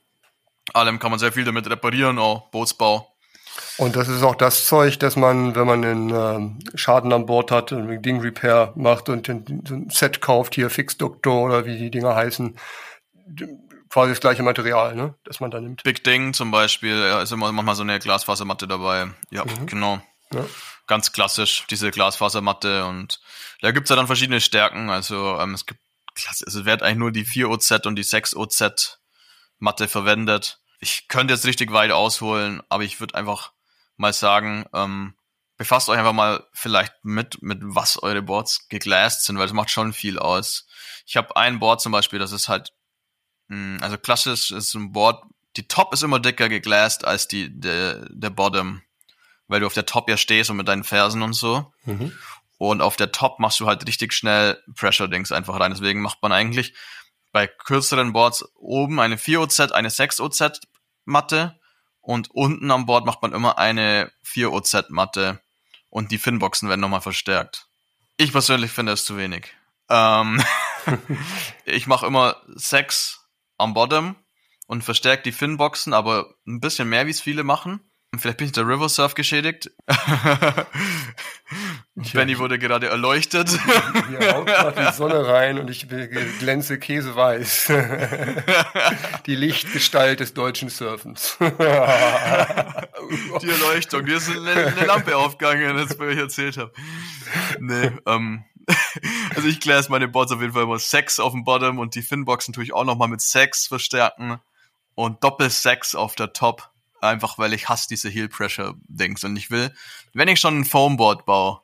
allem 0.73 0.99
kann 0.99 1.11
man 1.11 1.19
sehr 1.19 1.33
viel 1.33 1.43
damit 1.43 1.69
reparieren, 1.69 2.17
auch 2.17 2.49
Bootsbau. 2.49 3.11
Und 3.77 3.95
das 3.95 4.07
ist 4.07 4.23
auch 4.23 4.35
das 4.35 4.65
Zeug, 4.65 4.99
dass 4.99 5.15
man, 5.15 5.55
wenn 5.55 5.67
man 5.67 5.85
einen 5.85 6.09
ähm, 6.09 6.59
Schaden 6.75 7.13
an 7.13 7.25
Bord 7.25 7.51
hat, 7.51 7.71
ein 7.71 8.01
Ding 8.01 8.19
Repair 8.19 8.73
macht 8.75 9.09
und 9.09 9.29
ein 9.29 9.89
Set 9.89 10.21
kauft, 10.21 10.55
hier 10.55 10.69
Fix 10.69 10.97
Doctor 10.97 11.43
oder 11.43 11.65
wie 11.65 11.77
die 11.77 11.91
Dinger 11.91 12.15
heißen, 12.15 12.57
quasi 13.89 14.11
das 14.11 14.19
gleiche 14.19 14.43
Material, 14.43 14.95
ne, 14.95 15.15
das 15.23 15.39
man 15.39 15.51
da 15.51 15.59
nimmt. 15.59 15.83
Big 15.83 16.03
Ding 16.03 16.33
zum 16.33 16.51
Beispiel, 16.51 16.97
ja, 16.97 17.21
ist 17.21 17.31
immer 17.31 17.51
manchmal 17.51 17.75
so 17.75 17.83
eine 17.83 17.99
Glasfasermatte 17.99 18.67
dabei. 18.67 19.11
Ja, 19.31 19.45
mhm. 19.45 19.67
genau. 19.67 20.01
Ja. 20.33 20.45
Ganz 20.87 21.11
klassisch, 21.11 21.65
diese 21.69 21.91
Glasfasermatte 21.91 22.85
und 22.85 23.19
da 23.61 23.71
gibt's 23.71 23.89
ja 23.89 23.95
dann 23.95 24.07
verschiedene 24.07 24.41
Stärken. 24.41 24.89
Also 24.89 25.39
ähm, 25.39 25.53
es 25.53 25.65
gibt, 25.65 25.79
also 26.27 26.45
es 26.45 26.65
wird 26.65 26.83
eigentlich 26.83 26.97
nur 26.97 27.11
die 27.11 27.25
4OZ 27.25 27.87
und 27.87 27.95
die 27.95 28.03
6OZ 28.03 28.97
Matte 29.57 29.87
verwendet. 29.87 30.59
Ich 30.79 31.07
könnte 31.07 31.33
jetzt 31.33 31.45
richtig 31.45 31.71
weit 31.71 31.91
ausholen, 31.91 32.61
aber 32.69 32.83
ich 32.83 32.99
würde 32.99 33.15
einfach 33.15 33.53
mal 33.97 34.13
sagen, 34.13 34.65
ähm, 34.73 35.15
befasst 35.57 35.89
euch 35.89 35.97
einfach 35.97 36.13
mal 36.13 36.45
vielleicht 36.53 36.93
mit, 37.03 37.41
mit 37.41 37.59
was 37.61 38.01
eure 38.01 38.21
Boards 38.21 38.67
geglast 38.67 39.25
sind, 39.25 39.37
weil 39.37 39.45
das 39.45 39.53
macht 39.53 39.69
schon 39.69 39.93
viel 39.93 40.19
aus. 40.19 40.67
Ich 41.05 41.15
habe 41.17 41.35
ein 41.37 41.59
Board 41.59 41.81
zum 41.81 41.91
Beispiel, 41.91 42.19
das 42.19 42.31
ist 42.31 42.49
halt 42.49 42.73
also 43.81 43.97
klassisch 43.97 44.51
ist 44.51 44.73
ein 44.73 44.91
Board, 44.91 45.23
die 45.55 45.67
Top 45.67 45.93
ist 45.93 46.03
immer 46.03 46.19
dicker 46.19 46.49
geglast 46.49 47.05
als 47.05 47.27
die, 47.27 47.49
der, 47.49 48.05
der 48.09 48.29
Bottom, 48.29 48.81
weil 49.47 49.59
du 49.59 49.67
auf 49.67 49.73
der 49.73 49.85
Top 49.85 50.09
ja 50.09 50.17
stehst 50.17 50.49
und 50.49 50.57
mit 50.57 50.67
deinen 50.67 50.83
Fersen 50.83 51.21
und 51.21 51.33
so. 51.33 51.71
Mhm. 51.85 52.11
Und 52.57 52.81
auf 52.81 52.95
der 52.95 53.11
Top 53.11 53.39
machst 53.39 53.59
du 53.59 53.67
halt 53.67 53.85
richtig 53.85 54.13
schnell 54.13 54.61
Pressure-Dings 54.75 55.31
einfach 55.31 55.59
rein. 55.59 55.71
Deswegen 55.71 56.01
macht 56.01 56.21
man 56.21 56.31
eigentlich 56.31 56.73
bei 57.31 57.47
kürzeren 57.47 58.13
Boards 58.13 58.45
oben 58.55 58.99
eine 58.99 59.17
4OZ, 59.17 59.71
eine 59.71 59.89
6OZ 59.89 60.61
Matte 61.03 61.59
und 62.01 62.31
unten 62.31 62.71
am 62.71 62.85
Board 62.85 63.05
macht 63.05 63.21
man 63.21 63.33
immer 63.33 63.57
eine 63.57 64.11
4OZ 64.25 64.85
Matte. 64.89 65.41
und 65.89 66.11
die 66.11 66.17
Finboxen 66.17 66.67
werden 66.67 66.81
nochmal 66.81 67.01
verstärkt. 67.01 67.67
Ich 68.17 68.31
persönlich 68.31 68.71
finde 68.71 68.93
es 68.93 69.05
zu 69.05 69.17
wenig. 69.17 69.53
Ähm, 69.89 70.43
ich 71.65 71.87
mache 71.87 72.05
immer 72.05 72.37
sechs 72.47 73.24
am 73.57 73.73
Bottom 73.73 74.15
und 74.67 74.83
verstärke 74.83 75.23
die 75.23 75.31
Finboxen, 75.31 75.93
aber 75.93 76.35
ein 76.47 76.59
bisschen 76.59 76.89
mehr, 76.89 77.05
wie 77.07 77.11
es 77.11 77.21
viele 77.21 77.43
machen. 77.43 77.81
Vielleicht 78.17 78.37
bin 78.37 78.47
ich 78.47 78.53
der 78.53 78.67
River 78.67 78.89
Surf 78.89 79.13
geschädigt. 79.15 79.71
Benny 82.13 82.37
wurde 82.39 82.59
gerade 82.59 82.87
erleuchtet. 82.87 83.49
Hier 83.49 84.33
haut 84.33 84.47
gerade 84.47 84.85
die 84.85 84.93
Sonne 84.93 85.27
rein 85.27 85.59
und 85.59 85.69
ich 85.69 85.87
glänze 86.39 86.79
käseweiß. 86.79 87.71
die 89.25 89.35
Lichtgestalt 89.35 90.19
des 90.19 90.33
deutschen 90.33 90.69
Surfens. 90.69 91.37
die 91.41 91.43
Erleuchtung. 93.49 94.05
Dir 94.05 94.17
ist 94.17 94.29
eine, 94.29 94.51
eine 94.51 94.85
Lampe 94.85 95.17
aufgegangen, 95.17 95.77
als 95.77 95.95
ich 95.99 96.17
erzählt 96.17 96.57
habe. 96.57 96.71
Nee, 97.59 97.91
ähm, 98.05 98.45
also 99.35 99.47
ich 99.47 99.59
kläre 99.59 99.85
meine 99.89 100.07
Boards 100.07 100.31
auf 100.31 100.41
jeden 100.41 100.53
Fall 100.53 100.63
immer 100.63 100.79
Sex 100.79 101.19
auf 101.19 101.33
dem 101.33 101.43
Bottom 101.43 101.79
und 101.79 101.95
die 101.95 102.01
Finboxen 102.01 102.53
tue 102.53 102.63
ich 102.63 102.73
auch 102.73 102.83
nochmal 102.83 103.07
mit 103.07 103.21
Sex 103.21 103.67
verstärken 103.67 104.39
und 104.95 105.23
Doppel-Sex 105.23 105.95
auf 105.95 106.15
der 106.15 106.33
Top. 106.33 106.69
Einfach 107.01 107.37
weil 107.37 107.53
ich 107.53 107.69
hasse 107.69 107.87
diese 107.89 108.09
Heel 108.09 108.29
Pressure 108.29 108.73
Dings 108.87 109.23
und 109.23 109.35
ich 109.35 109.51
will, 109.51 109.73
wenn 110.13 110.27
ich 110.27 110.39
schon 110.39 110.59
ein 110.59 110.65
Foamboard 110.65 111.25
baue, 111.25 111.61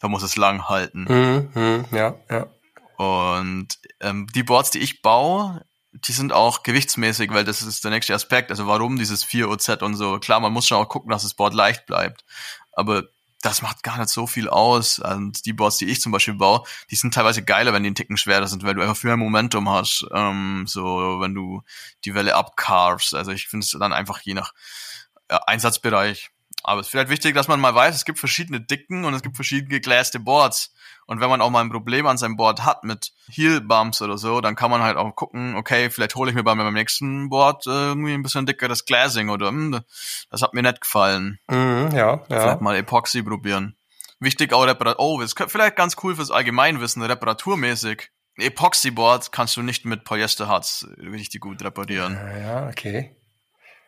dann 0.00 0.10
muss 0.10 0.22
es 0.22 0.36
lang 0.36 0.68
halten. 0.68 1.04
Mhm, 1.08 1.48
mh, 1.54 1.84
ja, 1.96 2.14
ja. 2.28 2.46
Und 2.96 3.78
ähm, 4.00 4.26
die 4.34 4.42
Boards, 4.42 4.70
die 4.70 4.80
ich 4.80 5.00
baue, 5.00 5.64
die 5.92 6.12
sind 6.12 6.32
auch 6.32 6.62
gewichtsmäßig, 6.62 7.32
weil 7.32 7.44
das 7.44 7.62
ist 7.62 7.84
der 7.84 7.90
nächste 7.90 8.14
Aspekt. 8.14 8.50
Also 8.50 8.66
warum 8.66 8.98
dieses 8.98 9.24
4 9.24 9.48
OZ 9.48 9.68
und 9.82 9.94
so. 9.94 10.18
Klar, 10.18 10.40
man 10.40 10.52
muss 10.52 10.66
schon 10.66 10.78
auch 10.78 10.88
gucken, 10.88 11.10
dass 11.10 11.22
das 11.22 11.34
Board 11.34 11.54
leicht 11.54 11.86
bleibt. 11.86 12.24
Aber 12.72 13.04
das 13.42 13.60
macht 13.60 13.82
gar 13.82 13.98
nicht 13.98 14.08
so 14.08 14.26
viel 14.26 14.48
aus. 14.48 14.98
Und 14.98 15.44
die 15.44 15.52
Boards, 15.52 15.76
die 15.76 15.90
ich 15.90 16.00
zum 16.00 16.12
Beispiel 16.12 16.34
baue, 16.34 16.62
die 16.90 16.96
sind 16.96 17.12
teilweise 17.12 17.44
geiler, 17.44 17.72
wenn 17.72 17.82
die 17.82 17.88
einen 17.88 17.94
Ticken 17.94 18.16
schwerer 18.16 18.46
sind, 18.46 18.64
weil 18.64 18.74
du 18.74 18.80
einfach 18.80 18.96
viel 18.96 19.08
mehr 19.08 19.16
Momentum 19.16 19.68
hast. 19.68 20.06
Ähm, 20.12 20.64
so, 20.66 21.20
wenn 21.20 21.34
du 21.34 21.62
die 22.04 22.14
Welle 22.14 22.34
abcarvst. 22.34 23.14
Also 23.14 23.32
ich 23.32 23.48
finde 23.48 23.64
es 23.64 23.76
dann 23.78 23.92
einfach 23.92 24.20
je 24.20 24.34
nach 24.34 24.54
Einsatzbereich. 25.28 26.31
Aber 26.64 26.80
es 26.80 26.86
ist 26.86 26.90
vielleicht 26.90 27.10
wichtig, 27.10 27.34
dass 27.34 27.48
man 27.48 27.60
mal 27.60 27.74
weiß, 27.74 27.94
es 27.94 28.04
gibt 28.04 28.18
verschiedene 28.18 28.60
Dicken 28.60 29.04
und 29.04 29.14
es 29.14 29.22
gibt 29.22 29.36
verschiedene 29.36 29.68
gegläste 29.68 30.20
Boards. 30.20 30.72
Und 31.06 31.20
wenn 31.20 31.28
man 31.28 31.40
auch 31.40 31.50
mal 31.50 31.60
ein 31.60 31.70
Problem 31.70 32.06
an 32.06 32.16
seinem 32.16 32.36
Board 32.36 32.64
hat 32.64 32.84
mit 32.84 33.12
Heel 33.28 33.60
Bumps 33.60 34.00
oder 34.00 34.16
so, 34.16 34.40
dann 34.40 34.54
kann 34.54 34.70
man 34.70 34.82
halt 34.82 34.96
auch 34.96 35.14
gucken, 35.16 35.56
okay, 35.56 35.90
vielleicht 35.90 36.14
hole 36.14 36.30
ich 36.30 36.36
mir 36.36 36.44
bei 36.44 36.54
meinem 36.54 36.74
nächsten 36.74 37.28
Board 37.28 37.66
äh, 37.66 37.70
irgendwie 37.70 38.14
ein 38.14 38.22
bisschen 38.22 38.46
dickeres 38.46 38.84
Glazing 38.84 39.28
oder 39.28 39.50
mh, 39.50 39.78
hm, 39.78 39.84
das 40.30 40.42
hat 40.42 40.54
mir 40.54 40.62
nicht 40.62 40.80
gefallen. 40.80 41.40
Mhm, 41.48 41.90
ja, 41.92 42.14
ja. 42.14 42.20
Vielleicht 42.28 42.60
mal 42.60 42.76
Epoxy 42.76 43.22
probieren. 43.22 43.76
Wichtig 44.20 44.52
auch 44.52 44.64
Reparatur. 44.64 45.04
Oh, 45.04 45.20
das 45.20 45.32
ist 45.32 45.50
vielleicht 45.50 45.74
ganz 45.74 45.96
cool 46.02 46.14
fürs 46.14 46.30
Allgemeinwissen, 46.30 47.02
reparaturmäßig. 47.02 48.10
Epoxy-Board 48.36 49.32
kannst 49.32 49.56
du 49.56 49.62
nicht 49.62 49.84
mit 49.84 50.04
Polyesterharz 50.04 50.86
richtig 50.98 51.40
gut 51.40 51.62
reparieren. 51.62 52.18
Ja, 52.40 52.68
okay. 52.68 53.16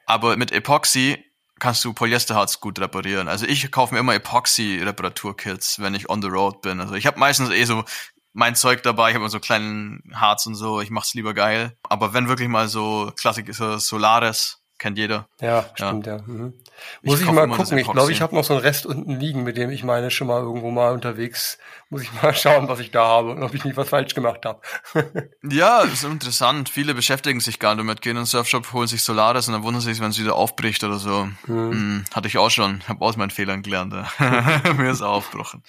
Aber 0.07 0.37
mit 0.37 0.53
Epoxy 0.53 1.25
kannst 1.61 1.85
du 1.85 1.93
Polyesterharz 1.93 2.61
gut 2.61 2.79
reparieren. 2.81 3.29
Also 3.29 3.47
ich 3.47 3.71
kaufe 3.71 3.95
mir 3.95 4.01
immer 4.01 4.15
Epoxy-Reparaturkits, 4.15 5.81
wenn 5.81 5.95
ich 5.95 6.11
on 6.11 6.23
the 6.23 6.29
road 6.29 6.61
bin. 6.61 6.81
Also 6.81 6.95
ich 6.95 7.07
habe 7.07 7.19
meistens 7.19 7.51
eh 7.51 7.65
so 7.65 7.85
mein 8.33 8.57
Zeug 8.57 8.83
dabei, 8.83 9.11
ich 9.11 9.15
habe 9.15 9.23
immer 9.23 9.31
so 9.31 9.39
kleinen 9.39 10.03
Harz 10.13 10.47
und 10.47 10.57
so, 10.57 10.81
ich 10.81 10.91
mach's 10.91 11.15
lieber 11.15 11.35
geil. 11.35 11.77
Aber 11.85 12.13
wenn 12.13 12.29
wirklich 12.29 12.49
mal 12.49 12.69
so 12.69 13.13
Klassik 13.17 13.49
ist, 13.49 13.59
Solaris, 13.59 14.64
kennt 14.85 14.99
jeder. 14.99 15.27
Ja, 15.41 15.65
stimmt, 15.77 16.07
ja. 16.07 16.17
ja. 16.17 16.23
Mhm. 16.27 16.53
Muss 17.01 17.19
ich, 17.19 17.33
mal 17.33 17.49
gucken. 17.49 17.79
Ich 17.79 17.91
glaube, 17.91 18.13
ich 18.13 18.21
habe 18.21 18.35
noch 18.35 18.45
so 18.45 18.53
einen 18.53 18.63
Rest 18.63 18.85
unten 18.85 19.19
liegen, 19.19 19.43
mit 19.43 19.57
dem 19.57 19.71
ich 19.71 19.83
meine 19.83 20.11
schon 20.11 20.27
mal 20.27 20.43
irgendwo 20.43 20.71
mal 20.71 20.93
unterwegs. 20.93 21.57
Muss 21.89 22.03
ich 22.03 22.13
mal 22.13 22.35
schauen, 22.35 22.69
was 22.69 22.81
ich 22.81 22.91
da 22.91 23.07
habe 23.07 23.31
und 23.31 23.43
ob 23.43 23.55
ich 23.55 23.65
nicht 23.65 23.79
was 23.79 23.89
falsch 23.89 24.15
gemacht 24.15 24.45
habe. 24.45 24.61
ja, 25.43 25.81
ist 25.81 26.05
interessant. 26.05 26.69
Viele 26.69 26.93
beschäftigen 26.93 27.41
sich 27.41 27.59
gar 27.59 27.75
nicht 27.75 27.81
damit, 27.81 28.03
gehen 28.03 28.11
in 28.11 28.25
den 28.25 28.27
Surfshop, 28.27 28.75
holen 28.75 28.87
sich 28.87 29.03
Solaris 29.03 29.49
und 29.49 29.55
dann 29.55 29.63
wundern 29.63 29.81
sich, 29.81 30.01
wenn 30.01 30.11
es 30.11 30.21
wieder 30.21 30.35
aufbricht 30.35 30.85
oder 30.85 30.99
so. 30.99 31.31
Mhm. 31.47 31.71
Hm, 31.71 32.05
hatte 32.15 32.29
ich 32.29 32.37
auch 32.37 32.51
schon. 32.51 32.87
Habe 32.87 33.03
aus 33.07 33.17
meinen 33.17 33.31
Fehlern 33.31 33.63
gelernt. 33.63 33.95
Mir 34.77 34.91
ist 34.91 35.01
aufgebrochen. 35.01 35.63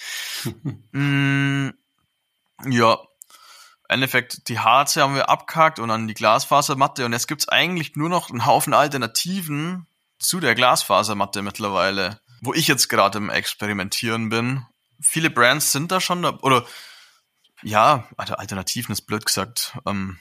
hm, 0.92 1.74
ja, 2.70 2.98
Endeffekt, 3.90 4.50
die 4.50 4.60
Harze 4.60 5.02
haben 5.02 5.16
wir 5.16 5.30
abkackt 5.30 5.80
und 5.80 5.90
dann 5.90 6.08
die 6.08 6.14
Glasfasermatte 6.14 7.06
und 7.06 7.14
jetzt 7.14 7.28
gibt's 7.28 7.50
eigentlich 7.50 7.96
nur 7.96 8.10
noch 8.10 8.30
einen 8.30 8.46
Haufen 8.46 8.74
Alternativen 8.74 9.88
zu 10.20 10.40
der 10.40 10.56
Glasfasermatte 10.56 11.42
mittlerweile, 11.42 12.20
wo 12.42 12.54
ich 12.54 12.68
jetzt 12.68 12.90
gerade 12.90 13.18
im 13.18 13.30
Experimentieren 13.30 14.30
bin. 14.30 14.66
Viele 15.02 15.30
Brands 15.30 15.72
sind 15.72 15.92
da 15.92 16.00
schon, 16.02 16.26
oder 16.26 16.66
ja, 17.62 18.08
also 18.18 18.36
Alternativen 18.36 18.94
ist 18.94 19.04
blöd 19.04 19.26
gesagt, 19.26 19.78
ähm, 19.86 20.20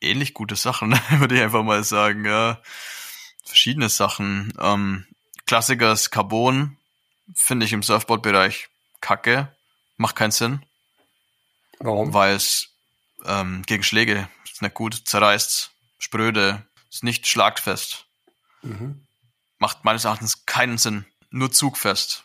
ähnlich 0.00 0.34
gute 0.34 0.56
Sachen, 0.56 0.92
würde 1.10 1.36
ich 1.36 1.42
einfach 1.42 1.62
mal 1.62 1.84
sagen, 1.84 2.24
ja. 2.24 2.60
Verschiedene 3.44 3.88
Sachen. 3.88 4.52
Ähm, 4.60 5.06
Klassiker 5.46 5.92
ist 5.92 6.10
Carbon, 6.10 6.76
finde 7.34 7.66
ich 7.66 7.72
im 7.72 7.82
Surfboard-Bereich 7.82 8.68
kacke, 9.00 9.54
macht 9.96 10.14
keinen 10.14 10.30
Sinn. 10.30 10.64
Warum? 11.80 12.14
Weil 12.14 12.36
es 12.36 12.69
ähm, 13.24 13.62
gegen 13.66 13.82
Schläge 13.82 14.28
ist 14.44 14.62
nicht 14.62 14.74
gut, 14.74 14.94
zerreißt, 15.04 15.72
spröde, 15.98 16.66
ist 16.90 17.04
nicht 17.04 17.26
schlagfest. 17.26 18.06
Mhm. 18.62 19.06
Macht 19.58 19.84
meines 19.84 20.04
Erachtens 20.04 20.46
keinen 20.46 20.78
Sinn. 20.78 21.06
Nur 21.30 21.52
zugfest. 21.52 22.24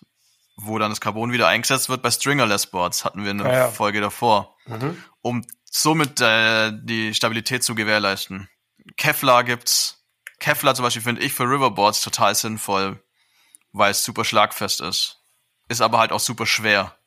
Wo 0.57 0.79
dann 0.79 0.91
das 0.91 1.01
Carbon 1.01 1.33
wieder 1.33 1.47
eingesetzt 1.47 1.89
wird 1.89 2.01
bei 2.01 2.09
Stringerless 2.09 2.67
Boards, 2.67 3.03
hatten 3.03 3.23
wir 3.23 3.31
in 3.31 3.39
der 3.39 3.47
ja, 3.47 3.59
ja. 3.59 3.71
Folge 3.71 3.99
davor. 3.99 4.55
Mhm. 4.65 5.03
Um 5.21 5.45
somit 5.69 6.21
äh, 6.21 6.71
die 6.73 7.13
Stabilität 7.13 7.63
zu 7.63 7.75
gewährleisten. 7.75 8.49
Kevlar 8.97 9.43
gibt's. 9.43 10.05
Kevlar 10.39 10.75
zum 10.75 10.83
Beispiel 10.83 11.01
finde 11.01 11.21
ich 11.21 11.33
für 11.33 11.43
Riverboards 11.43 12.01
total 12.01 12.35
sinnvoll, 12.35 13.03
weil 13.73 13.91
es 13.91 14.03
super 14.03 14.23
schlagfest 14.23 14.81
ist. 14.81 15.21
Ist 15.67 15.81
aber 15.81 15.99
halt 15.99 16.11
auch 16.11 16.19
super 16.19 16.45
schwer. 16.45 16.97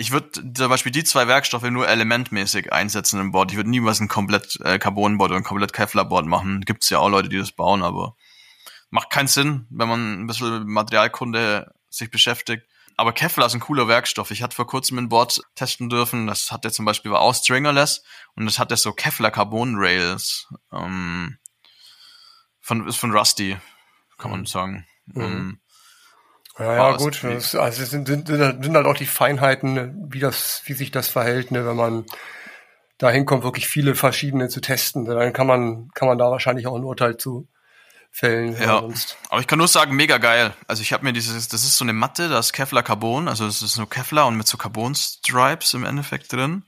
Ich 0.00 0.12
würde 0.12 0.30
zum 0.30 0.68
Beispiel 0.68 0.92
die 0.92 1.02
zwei 1.02 1.26
Werkstoffe 1.26 1.64
nur 1.64 1.88
elementmäßig 1.88 2.72
einsetzen 2.72 3.20
im 3.20 3.32
Board. 3.32 3.50
Ich 3.50 3.56
würde 3.56 3.68
niemals 3.68 3.98
ein 3.98 4.06
komplett 4.06 4.56
äh, 4.60 4.78
Carbonboard 4.78 5.32
oder 5.32 5.40
ein 5.40 5.44
komplett 5.44 5.72
Kevlar-Board 5.72 6.24
machen. 6.24 6.60
Gibt's 6.60 6.88
ja 6.88 7.00
auch 7.00 7.08
Leute, 7.08 7.28
die 7.28 7.36
das 7.36 7.50
bauen, 7.50 7.82
aber 7.82 8.14
macht 8.90 9.10
keinen 9.10 9.26
Sinn, 9.26 9.66
wenn 9.70 9.88
man 9.88 10.22
ein 10.22 10.26
bisschen 10.28 10.68
Materialkunde 10.68 11.74
sich 11.90 12.12
beschäftigt. 12.12 12.64
Aber 12.96 13.12
Kevlar 13.12 13.48
ist 13.48 13.54
ein 13.54 13.60
cooler 13.60 13.88
Werkstoff. 13.88 14.30
Ich 14.30 14.40
hatte 14.40 14.54
vor 14.54 14.68
kurzem 14.68 14.98
ein 14.98 15.08
Board 15.08 15.40
testen 15.56 15.88
dürfen. 15.88 16.28
Das 16.28 16.52
hatte 16.52 16.70
zum 16.70 16.84
Beispiel 16.84 17.10
war 17.10 17.20
auch 17.20 17.34
stringerless 17.34 18.04
und 18.36 18.44
das 18.44 18.60
hatte 18.60 18.76
so 18.76 18.92
Kevlar 18.92 19.32
Carbon 19.32 19.74
Rails. 19.76 20.46
Ähm, 20.72 21.38
von, 22.60 22.86
ist 22.86 22.98
von 22.98 23.10
Rusty, 23.10 23.56
kann 24.16 24.30
man 24.30 24.46
sagen. 24.46 24.86
Mhm. 25.06 25.22
Ähm, 25.22 25.60
ja, 26.58 26.74
ja, 26.74 26.96
gut. 26.96 27.22
Das, 27.22 27.54
also 27.54 27.82
es 27.82 27.90
sind, 27.90 28.08
sind, 28.08 28.28
sind 28.28 28.74
halt 28.74 28.86
auch 28.86 28.96
die 28.96 29.06
Feinheiten, 29.06 30.08
wie 30.12 30.20
das, 30.20 30.62
wie 30.64 30.72
sich 30.72 30.90
das 30.90 31.08
verhält, 31.08 31.50
ne, 31.50 31.66
wenn 31.66 31.76
man 31.76 32.04
dahin 32.98 33.26
kommt, 33.26 33.44
wirklich 33.44 33.68
viele 33.68 33.94
verschiedene 33.94 34.48
zu 34.48 34.60
testen. 34.60 35.04
Dann 35.04 35.32
kann 35.32 35.46
man, 35.46 35.88
kann 35.94 36.08
man 36.08 36.18
da 36.18 36.30
wahrscheinlich 36.30 36.66
auch 36.66 36.74
ein 36.74 36.84
Urteil 36.84 37.16
zu 37.16 37.48
fällen. 38.10 38.56
Ja, 38.60 38.82
aber 39.28 39.40
ich 39.40 39.46
kann 39.46 39.58
nur 39.58 39.68
sagen, 39.68 39.94
mega 39.94 40.18
geil. 40.18 40.52
Also 40.66 40.82
ich 40.82 40.92
habe 40.92 41.04
mir 41.04 41.12
dieses, 41.12 41.48
das 41.48 41.62
ist 41.62 41.76
so 41.76 41.84
eine 41.84 41.92
Matte, 41.92 42.28
das 42.28 42.46
ist 42.46 42.52
Kevlar 42.52 42.82
Carbon, 42.82 43.28
also 43.28 43.46
das 43.46 43.62
ist 43.62 43.76
nur 43.76 43.88
Kevlar 43.88 44.26
und 44.26 44.36
mit 44.36 44.48
so 44.48 44.56
Carbon 44.56 44.94
Stripes 44.94 45.74
im 45.74 45.84
Endeffekt 45.84 46.32
drin. 46.32 46.64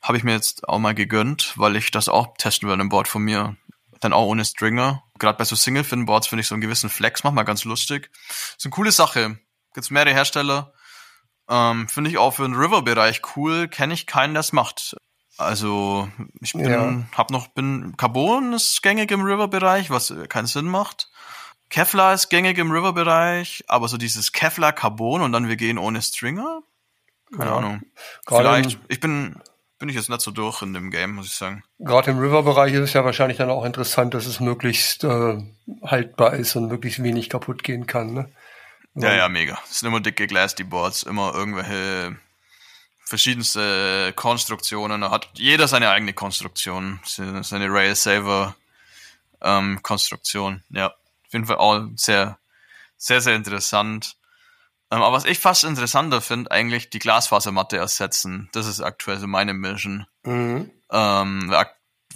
Habe 0.00 0.16
ich 0.16 0.24
mir 0.24 0.32
jetzt 0.32 0.68
auch 0.68 0.78
mal 0.78 0.94
gegönnt, 0.94 1.54
weil 1.56 1.76
ich 1.76 1.90
das 1.90 2.08
auch 2.08 2.36
testen 2.38 2.68
will 2.68 2.80
im 2.80 2.88
Board 2.88 3.08
von 3.08 3.22
mir. 3.22 3.56
Dann 4.00 4.12
auch 4.12 4.26
ohne 4.26 4.44
Stringer. 4.44 5.02
Gerade 5.18 5.38
bei 5.38 5.44
so 5.44 5.56
Single-Fin-Boards 5.56 6.26
finde 6.26 6.40
ich 6.40 6.48
so 6.48 6.54
einen 6.54 6.62
gewissen 6.62 6.90
Flex 6.90 7.24
manchmal 7.24 7.44
ganz 7.44 7.64
lustig. 7.64 8.10
ist 8.56 8.64
eine 8.64 8.72
coole 8.72 8.92
Sache. 8.92 9.38
Gibt's 9.72 9.90
mehrere 9.90 10.12
Hersteller. 10.12 10.72
Ähm, 11.48 11.88
finde 11.88 12.10
ich 12.10 12.18
auch 12.18 12.32
für 12.32 12.42
den 12.42 12.54
River-Bereich 12.54 13.22
cool. 13.36 13.68
Kenne 13.68 13.94
ich 13.94 14.06
keinen, 14.06 14.34
der 14.34 14.40
es 14.40 14.52
macht. 14.52 14.96
Also 15.36 16.08
ich 16.40 16.52
bin, 16.52 16.70
ja. 16.70 17.02
hab 17.16 17.30
noch, 17.30 17.48
bin 17.48 17.96
Carbon 17.96 18.52
ist 18.52 18.82
gängig 18.82 19.10
im 19.10 19.22
River-Bereich, 19.22 19.90
was 19.90 20.14
keinen 20.28 20.46
Sinn 20.46 20.66
macht. 20.66 21.10
Kevlar 21.70 22.14
ist 22.14 22.28
gängig 22.28 22.56
im 22.58 22.70
River-Bereich, 22.70 23.64
aber 23.66 23.88
so 23.88 23.96
dieses 23.96 24.32
Kevlar 24.32 24.72
Carbon 24.72 25.22
und 25.22 25.32
dann 25.32 25.48
wir 25.48 25.56
gehen 25.56 25.78
ohne 25.78 26.00
Stringer. 26.02 26.60
Keine 27.36 27.50
ja. 27.50 27.56
Ahnung. 27.56 27.82
Vielleicht. 28.28 28.78
Ich 28.88 29.00
bin 29.00 29.40
bin 29.84 29.90
ich 29.90 29.96
jetzt 29.96 30.08
nicht 30.08 30.22
so 30.22 30.30
durch 30.30 30.62
in 30.62 30.72
dem 30.72 30.90
Game, 30.90 31.12
muss 31.12 31.26
ich 31.26 31.34
sagen. 31.34 31.62
Gerade 31.78 32.10
im 32.10 32.18
River-Bereich 32.18 32.72
ist 32.72 32.80
es 32.80 32.92
ja 32.94 33.04
wahrscheinlich 33.04 33.36
dann 33.36 33.50
auch 33.50 33.66
interessant, 33.66 34.14
dass 34.14 34.24
es 34.24 34.40
möglichst 34.40 35.04
äh, 35.04 35.36
haltbar 35.82 36.32
ist 36.32 36.56
und 36.56 36.68
möglichst 36.68 37.02
wenig 37.02 37.28
kaputt 37.28 37.62
gehen 37.62 37.86
kann. 37.86 38.14
Ne? 38.14 38.32
Ja, 38.94 39.14
ja, 39.14 39.28
mega. 39.28 39.58
Es 39.68 39.80
sind 39.80 39.88
immer 39.88 40.00
dicke 40.00 40.26
Glass, 40.26 40.54
die 40.54 40.64
Boards, 40.64 41.02
immer 41.02 41.34
irgendwelche 41.34 42.16
verschiedenste 43.04 44.14
Konstruktionen. 44.16 45.02
Da 45.02 45.10
hat 45.10 45.28
jeder 45.34 45.68
seine 45.68 45.90
eigene 45.90 46.14
Konstruktion, 46.14 46.98
seine 47.04 47.70
Rail 47.70 47.94
Saver 47.94 48.56
ähm, 49.42 49.82
Konstruktion. 49.82 50.62
Ja, 50.70 50.92
auf 50.92 51.32
jeden 51.32 51.44
Fall 51.44 51.58
auch 51.58 51.84
sehr, 51.96 52.38
sehr, 52.96 53.20
sehr 53.20 53.36
interessant. 53.36 54.16
Ähm, 54.94 55.02
aber 55.02 55.16
was 55.16 55.24
ich 55.24 55.40
fast 55.40 55.64
interessanter 55.64 56.20
finde, 56.20 56.52
eigentlich 56.52 56.88
die 56.88 57.00
Glasfasermatte 57.00 57.76
ersetzen. 57.76 58.48
Das 58.52 58.66
ist 58.66 58.80
aktuell 58.80 59.18
so 59.18 59.26
meine 59.26 59.52
Mission. 59.52 60.06
Mhm. 60.22 60.70
Ähm, 60.92 61.54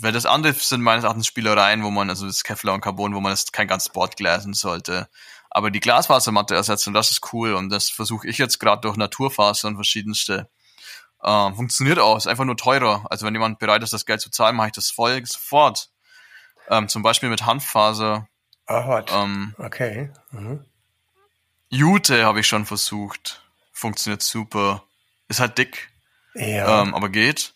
weil 0.01 0.13
das 0.13 0.27
andere 0.27 0.53
sind 0.53 0.83
meines 0.83 1.03
Erachtens 1.03 1.27
Spielereien, 1.27 1.83
wo 1.83 1.91
man, 1.91 2.09
also 2.09 2.27
das 2.27 2.45
Kevlar 2.45 2.75
und 2.75 2.81
Carbon, 2.81 3.17
wo 3.17 3.21
man 3.21 3.33
das 3.33 3.51
kein 3.51 3.67
ganzes 3.67 3.93
Board 3.93 4.17
glasen 4.17 4.55
sollte. 4.55 5.09
Aber 5.51 5.73
die 5.73 5.81
Glasfasermatte 5.81 6.55
ersetzen, 6.55 6.95
das 6.95 7.11
ist 7.11 7.33
cool 7.33 7.55
und 7.55 7.71
das 7.71 7.91
versuche 7.91 8.29
ich 8.29 8.39
jetzt 8.39 8.61
gerade 8.61 8.83
durch 8.83 8.97
Naturfaser 8.97 9.67
und 9.67 9.75
verschiedenste. 9.75 10.49
Ähm, 11.25 11.57
funktioniert 11.57 11.99
auch, 11.99 12.17
ist 12.17 12.29
einfach 12.29 12.45
nur 12.45 12.57
teurer. 12.57 13.07
Also 13.11 13.27
wenn 13.27 13.35
jemand 13.35 13.59
bereit 13.59 13.83
ist, 13.83 13.93
das 13.93 14.07
Geld 14.07 14.21
zu 14.21 14.31
zahlen, 14.31 14.55
mache 14.55 14.69
ich 14.69 14.75
das 14.75 14.91
voll 14.91 15.21
sofort. 15.27 15.89
Ähm, 16.69 16.87
zum 16.87 17.03
Beispiel 17.03 17.29
mit 17.29 17.45
Hanffaser. 17.45 18.29
Ah, 18.67 19.03
ähm, 19.11 19.57
okay. 19.59 20.13
Mhm. 20.31 20.65
Jute 21.71 22.25
habe 22.25 22.41
ich 22.41 22.47
schon 22.47 22.65
versucht. 22.65 23.43
Funktioniert 23.73 24.23
super. 24.23 24.85
Ist 25.29 25.41
halt 25.41 25.59
dick. 25.59 25.91
Ja. 26.35 26.83
Ähm, 26.83 26.95
aber 26.95 27.09
geht. 27.09 27.53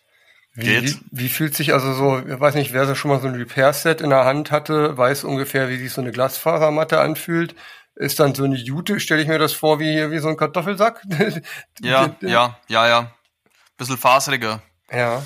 Wie, 0.55 0.65
geht. 0.65 0.85
Wie, 0.85 1.25
wie, 1.25 1.29
fühlt 1.29 1.55
sich 1.55 1.73
also 1.73 1.95
so, 1.95 2.19
ich 2.19 2.39
weiß 2.39 2.55
nicht, 2.55 2.73
wer 2.73 2.87
so 2.87 2.95
schon 2.95 3.11
mal 3.11 3.21
so 3.21 3.29
ein 3.29 3.35
Repair-Set 3.35 4.03
in 4.03 4.11
der 4.11 4.25
Hand 4.25 4.51
hatte, 4.51 4.99
weiß 4.99 5.25
ungefähr, 5.25 5.71
wie 5.71 5.79
sich 5.79 5.93
so 5.93 6.03
eine 6.03 6.13
Glasfasermatte 6.13 7.01
anfühlt. 7.01 7.55
Ist 7.95 8.21
dann 8.21 8.35
so 8.35 8.45
eine 8.45 8.57
Jute, 8.57 9.01
stelle 9.01 9.23
ich 9.23 9.29
mir 9.29 9.39
das 9.39 9.53
vor, 9.53 9.79
wie, 9.81 10.11
wie 10.11 10.19
so 10.19 10.29
ein 10.29 10.37
Kartoffelsack? 10.37 11.03
ja, 11.81 12.17
ja, 12.21 12.59
ja, 12.69 12.89
ja. 12.89 13.15
Bisschen 13.79 13.99
faseriger. 13.99 14.63
Ja. 14.91 15.23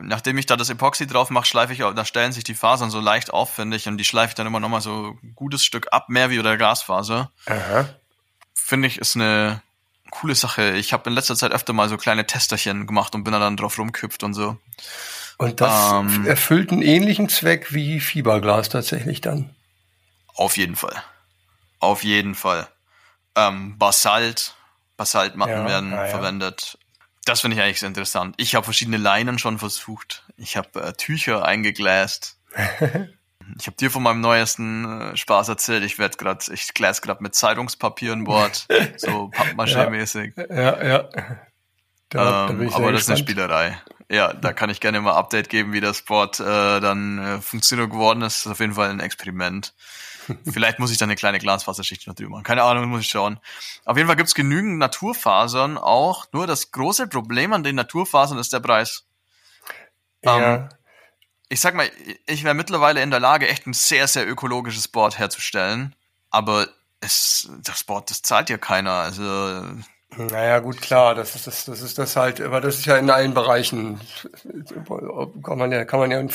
Nachdem 0.00 0.36
ich 0.38 0.46
da 0.46 0.56
das 0.56 0.68
Epoxy 0.68 1.06
drauf 1.06 1.30
mache, 1.30 1.46
schleife 1.46 1.72
ich, 1.72 1.78
da 1.78 2.04
stellen 2.04 2.32
sich 2.32 2.44
die 2.44 2.54
Fasern 2.54 2.90
so 2.90 3.00
leicht 3.00 3.32
auf, 3.32 3.54
finde 3.54 3.76
ich, 3.76 3.88
und 3.88 3.98
die 3.98 4.04
schleife 4.04 4.30
ich 4.30 4.34
dann 4.34 4.46
immer 4.46 4.60
nochmal 4.60 4.80
so 4.80 5.16
ein 5.22 5.32
gutes 5.34 5.64
Stück 5.64 5.88
ab, 5.92 6.08
mehr 6.08 6.28
wie 6.30 6.42
der 6.42 6.56
Glasfaser. 6.56 7.32
Aha 7.46 7.88
finde 8.66 8.88
ich, 8.88 8.98
ist 8.98 9.14
eine 9.14 9.62
coole 10.10 10.34
Sache. 10.34 10.72
Ich 10.72 10.92
habe 10.92 11.08
in 11.08 11.14
letzter 11.14 11.36
Zeit 11.36 11.52
öfter 11.52 11.72
mal 11.72 11.88
so 11.88 11.96
kleine 11.96 12.26
Testerchen 12.26 12.86
gemacht 12.86 13.14
und 13.14 13.22
bin 13.22 13.32
dann 13.32 13.56
drauf 13.56 13.78
rumküpft 13.78 14.24
und 14.24 14.34
so. 14.34 14.58
Und 15.38 15.60
das 15.60 15.92
ähm, 15.92 16.26
erfüllt 16.26 16.72
einen 16.72 16.82
ähnlichen 16.82 17.28
Zweck 17.28 17.72
wie 17.72 18.00
Fiberglas 18.00 18.68
tatsächlich 18.68 19.20
dann. 19.20 19.54
Auf 20.34 20.56
jeden 20.56 20.74
Fall. 20.74 21.02
Auf 21.78 22.02
jeden 22.02 22.34
Fall. 22.34 22.66
Ähm, 23.36 23.78
Basalt, 23.78 24.54
Basaltmatten 24.96 25.54
ja, 25.54 25.66
werden 25.66 25.92
ja. 25.92 26.06
verwendet. 26.06 26.78
Das 27.24 27.42
finde 27.42 27.56
ich 27.56 27.62
eigentlich 27.62 27.80
sehr 27.80 27.88
interessant. 27.88 28.34
Ich 28.38 28.54
habe 28.54 28.64
verschiedene 28.64 28.96
Leinen 28.96 29.38
schon 29.38 29.58
versucht. 29.58 30.24
Ich 30.36 30.56
habe 30.56 30.82
äh, 30.82 30.92
Tücher 30.94 31.44
eingegläst. 31.44 32.38
Ich 33.58 33.66
habe 33.66 33.76
dir 33.76 33.90
von 33.90 34.02
meinem 34.02 34.20
neuesten 34.20 34.84
äh, 35.12 35.16
Spaß 35.16 35.48
erzählt. 35.48 35.84
Ich 35.84 35.98
werde 35.98 36.16
gerade, 36.16 36.44
ich 36.52 36.74
glas 36.74 37.02
gerade 37.02 37.22
mit 37.22 37.34
Zeitungspapier 37.34 38.12
ein 38.12 38.24
Bord, 38.24 38.66
so 38.96 39.30
Pappmaché-mäßig. 39.30 40.34
Ja, 40.36 40.82
ja. 40.82 40.84
ja. 40.84 41.08
Da, 42.08 42.48
ähm, 42.48 42.68
da 42.68 42.76
aber 42.76 42.92
das 42.92 43.02
ist 43.02 43.08
eine 43.10 43.18
Spielerei. 43.18 43.80
Ja, 44.08 44.32
da 44.32 44.52
kann 44.52 44.70
ich 44.70 44.80
gerne 44.80 45.00
mal 45.00 45.14
Update 45.14 45.48
geben, 45.48 45.72
wie 45.72 45.80
das 45.80 46.02
Board 46.02 46.38
äh, 46.38 46.44
dann 46.80 47.18
äh, 47.18 47.40
funktioniert 47.40 47.90
geworden 47.90 48.22
ist. 48.22 48.38
Das 48.38 48.46
ist 48.46 48.52
auf 48.52 48.60
jeden 48.60 48.74
Fall 48.74 48.90
ein 48.90 49.00
Experiment. 49.00 49.74
Vielleicht 50.44 50.78
muss 50.78 50.92
ich 50.92 50.98
dann 50.98 51.08
eine 51.08 51.16
kleine 51.16 51.38
Glasfaserschicht 51.38 52.06
noch 52.06 52.14
drüber 52.14 52.30
machen. 52.30 52.44
Keine 52.44 52.62
Ahnung, 52.62 52.88
muss 52.88 53.00
ich 53.00 53.08
schauen. 53.08 53.40
Auf 53.84 53.96
jeden 53.96 54.06
Fall 54.06 54.16
gibt's 54.16 54.34
genügend 54.34 54.78
Naturfasern 54.78 55.78
auch. 55.78 56.26
Nur 56.32 56.46
das 56.46 56.70
große 56.70 57.08
Problem 57.08 57.52
an 57.52 57.64
den 57.64 57.76
Naturfasern 57.76 58.38
ist 58.38 58.52
der 58.52 58.60
Preis. 58.60 59.04
Ja. 60.24 60.54
Ähm, 60.54 60.68
ich 61.48 61.60
sag 61.60 61.74
mal, 61.74 61.88
ich 62.26 62.44
wäre 62.44 62.54
mittlerweile 62.54 63.02
in 63.02 63.10
der 63.10 63.20
Lage, 63.20 63.48
echt 63.48 63.66
ein 63.66 63.72
sehr, 63.72 64.08
sehr 64.08 64.28
ökologisches 64.28 64.88
Board 64.88 65.18
herzustellen. 65.18 65.94
Aber 66.30 66.68
es, 67.00 67.48
das 67.62 67.84
Board, 67.84 68.10
das 68.10 68.22
zahlt 68.22 68.50
ja 68.50 68.58
keiner. 68.58 68.92
Also. 68.92 69.62
Naja, 70.16 70.60
gut, 70.60 70.80
klar, 70.80 71.14
das 71.14 71.34
ist 71.34 71.46
das, 71.46 71.64
das 71.66 71.82
ist 71.82 71.98
das 71.98 72.16
halt, 72.16 72.40
aber 72.40 72.60
das 72.60 72.78
ist 72.78 72.86
ja 72.86 72.96
in 72.96 73.10
allen 73.10 73.34
Bereichen. 73.34 74.00
Kann 75.42 75.58
man 75.58 75.70
ja, 75.70 75.84
kann 75.84 76.00
man 76.00 76.10
ja 76.10 76.18
in 76.18 76.30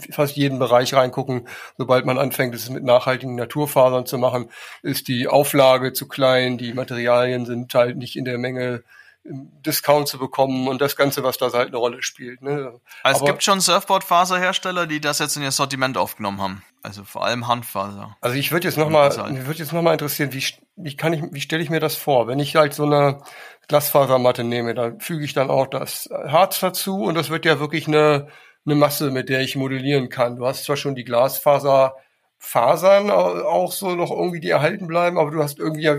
fast 0.00 0.36
jeden 0.36 0.58
Bereich 0.58 0.92
reingucken. 0.94 1.48
Sobald 1.78 2.04
man 2.04 2.18
anfängt, 2.18 2.54
es 2.54 2.68
mit 2.68 2.84
nachhaltigen 2.84 3.34
Naturfasern 3.34 4.06
zu 4.06 4.18
machen, 4.18 4.50
ist 4.82 5.08
die 5.08 5.28
Auflage 5.28 5.92
zu 5.92 6.06
klein, 6.08 6.58
die 6.58 6.74
Materialien 6.74 7.46
sind 7.46 7.72
halt 7.74 7.96
nicht 7.96 8.16
in 8.16 8.24
der 8.24 8.38
Menge 8.38 8.84
Discount 9.24 10.08
zu 10.08 10.18
bekommen 10.18 10.66
und 10.66 10.80
das 10.80 10.96
Ganze, 10.96 11.22
was 11.22 11.38
da 11.38 11.52
halt 11.52 11.68
eine 11.68 11.76
Rolle 11.76 12.02
spielt. 12.02 12.42
Ne? 12.42 12.80
Also 13.04 13.24
es 13.24 13.30
gibt 13.30 13.44
schon 13.44 13.60
Surfboard-Faserhersteller, 13.60 14.86
die 14.86 15.00
das 15.00 15.20
jetzt 15.20 15.36
in 15.36 15.42
ihr 15.42 15.52
Sortiment 15.52 15.96
aufgenommen 15.96 16.40
haben. 16.40 16.62
Also 16.82 17.04
vor 17.04 17.24
allem 17.24 17.46
Handfaser. 17.46 18.16
Also 18.20 18.36
ich 18.36 18.50
würde 18.50 18.66
jetzt 18.66 18.76
nochmal, 18.76 19.16
halt. 19.16 19.46
würde 19.46 19.60
jetzt 19.60 19.72
nochmal 19.72 19.92
interessieren, 19.92 20.32
wie, 20.32 20.44
wie 20.74 20.96
kann 20.96 21.12
ich, 21.12 21.22
wie 21.30 21.40
stelle 21.40 21.62
ich 21.62 21.70
mir 21.70 21.78
das 21.78 21.94
vor? 21.94 22.26
Wenn 22.26 22.40
ich 22.40 22.56
halt 22.56 22.74
so 22.74 22.84
eine 22.84 23.22
Glasfasermatte 23.68 24.42
nehme, 24.42 24.74
dann 24.74 24.98
füge 24.98 25.24
ich 25.24 25.34
dann 25.34 25.50
auch 25.50 25.68
das 25.68 26.10
Harz 26.12 26.58
dazu 26.58 27.04
und 27.04 27.14
das 27.14 27.30
wird 27.30 27.44
ja 27.44 27.60
wirklich 27.60 27.86
eine, 27.86 28.26
eine 28.66 28.74
Masse, 28.74 29.12
mit 29.12 29.28
der 29.28 29.40
ich 29.40 29.54
modellieren 29.54 30.08
kann. 30.08 30.36
Du 30.36 30.46
hast 30.46 30.64
zwar 30.64 30.76
schon 30.76 30.96
die 30.96 31.04
Glasfaser 31.04 31.94
Fasern 32.38 33.08
auch 33.08 33.70
so 33.70 33.94
noch 33.94 34.10
irgendwie, 34.10 34.40
die 34.40 34.50
erhalten 34.50 34.88
bleiben, 34.88 35.16
aber 35.16 35.30
du 35.30 35.40
hast 35.40 35.60
irgendwie 35.60 35.82
ja 35.82 35.94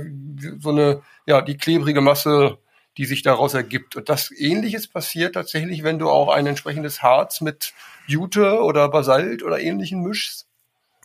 so 0.59 0.71
eine, 0.71 1.01
ja, 1.25 1.41
die 1.41 1.55
klebrige 1.55 2.01
Masse 2.01 2.57
die 2.97 3.05
sich 3.05 3.21
daraus 3.21 3.53
ergibt. 3.53 3.95
Und 3.95 4.09
das 4.09 4.31
Ähnliches 4.31 4.87
passiert 4.87 5.35
tatsächlich, 5.35 5.83
wenn 5.83 5.99
du 5.99 6.09
auch 6.09 6.29
ein 6.29 6.45
entsprechendes 6.45 7.01
Harz 7.01 7.41
mit 7.41 7.73
Jute 8.07 8.61
oder 8.61 8.89
Basalt 8.89 9.43
oder 9.43 9.59
Ähnlichem 9.59 10.01
mischst. 10.01 10.47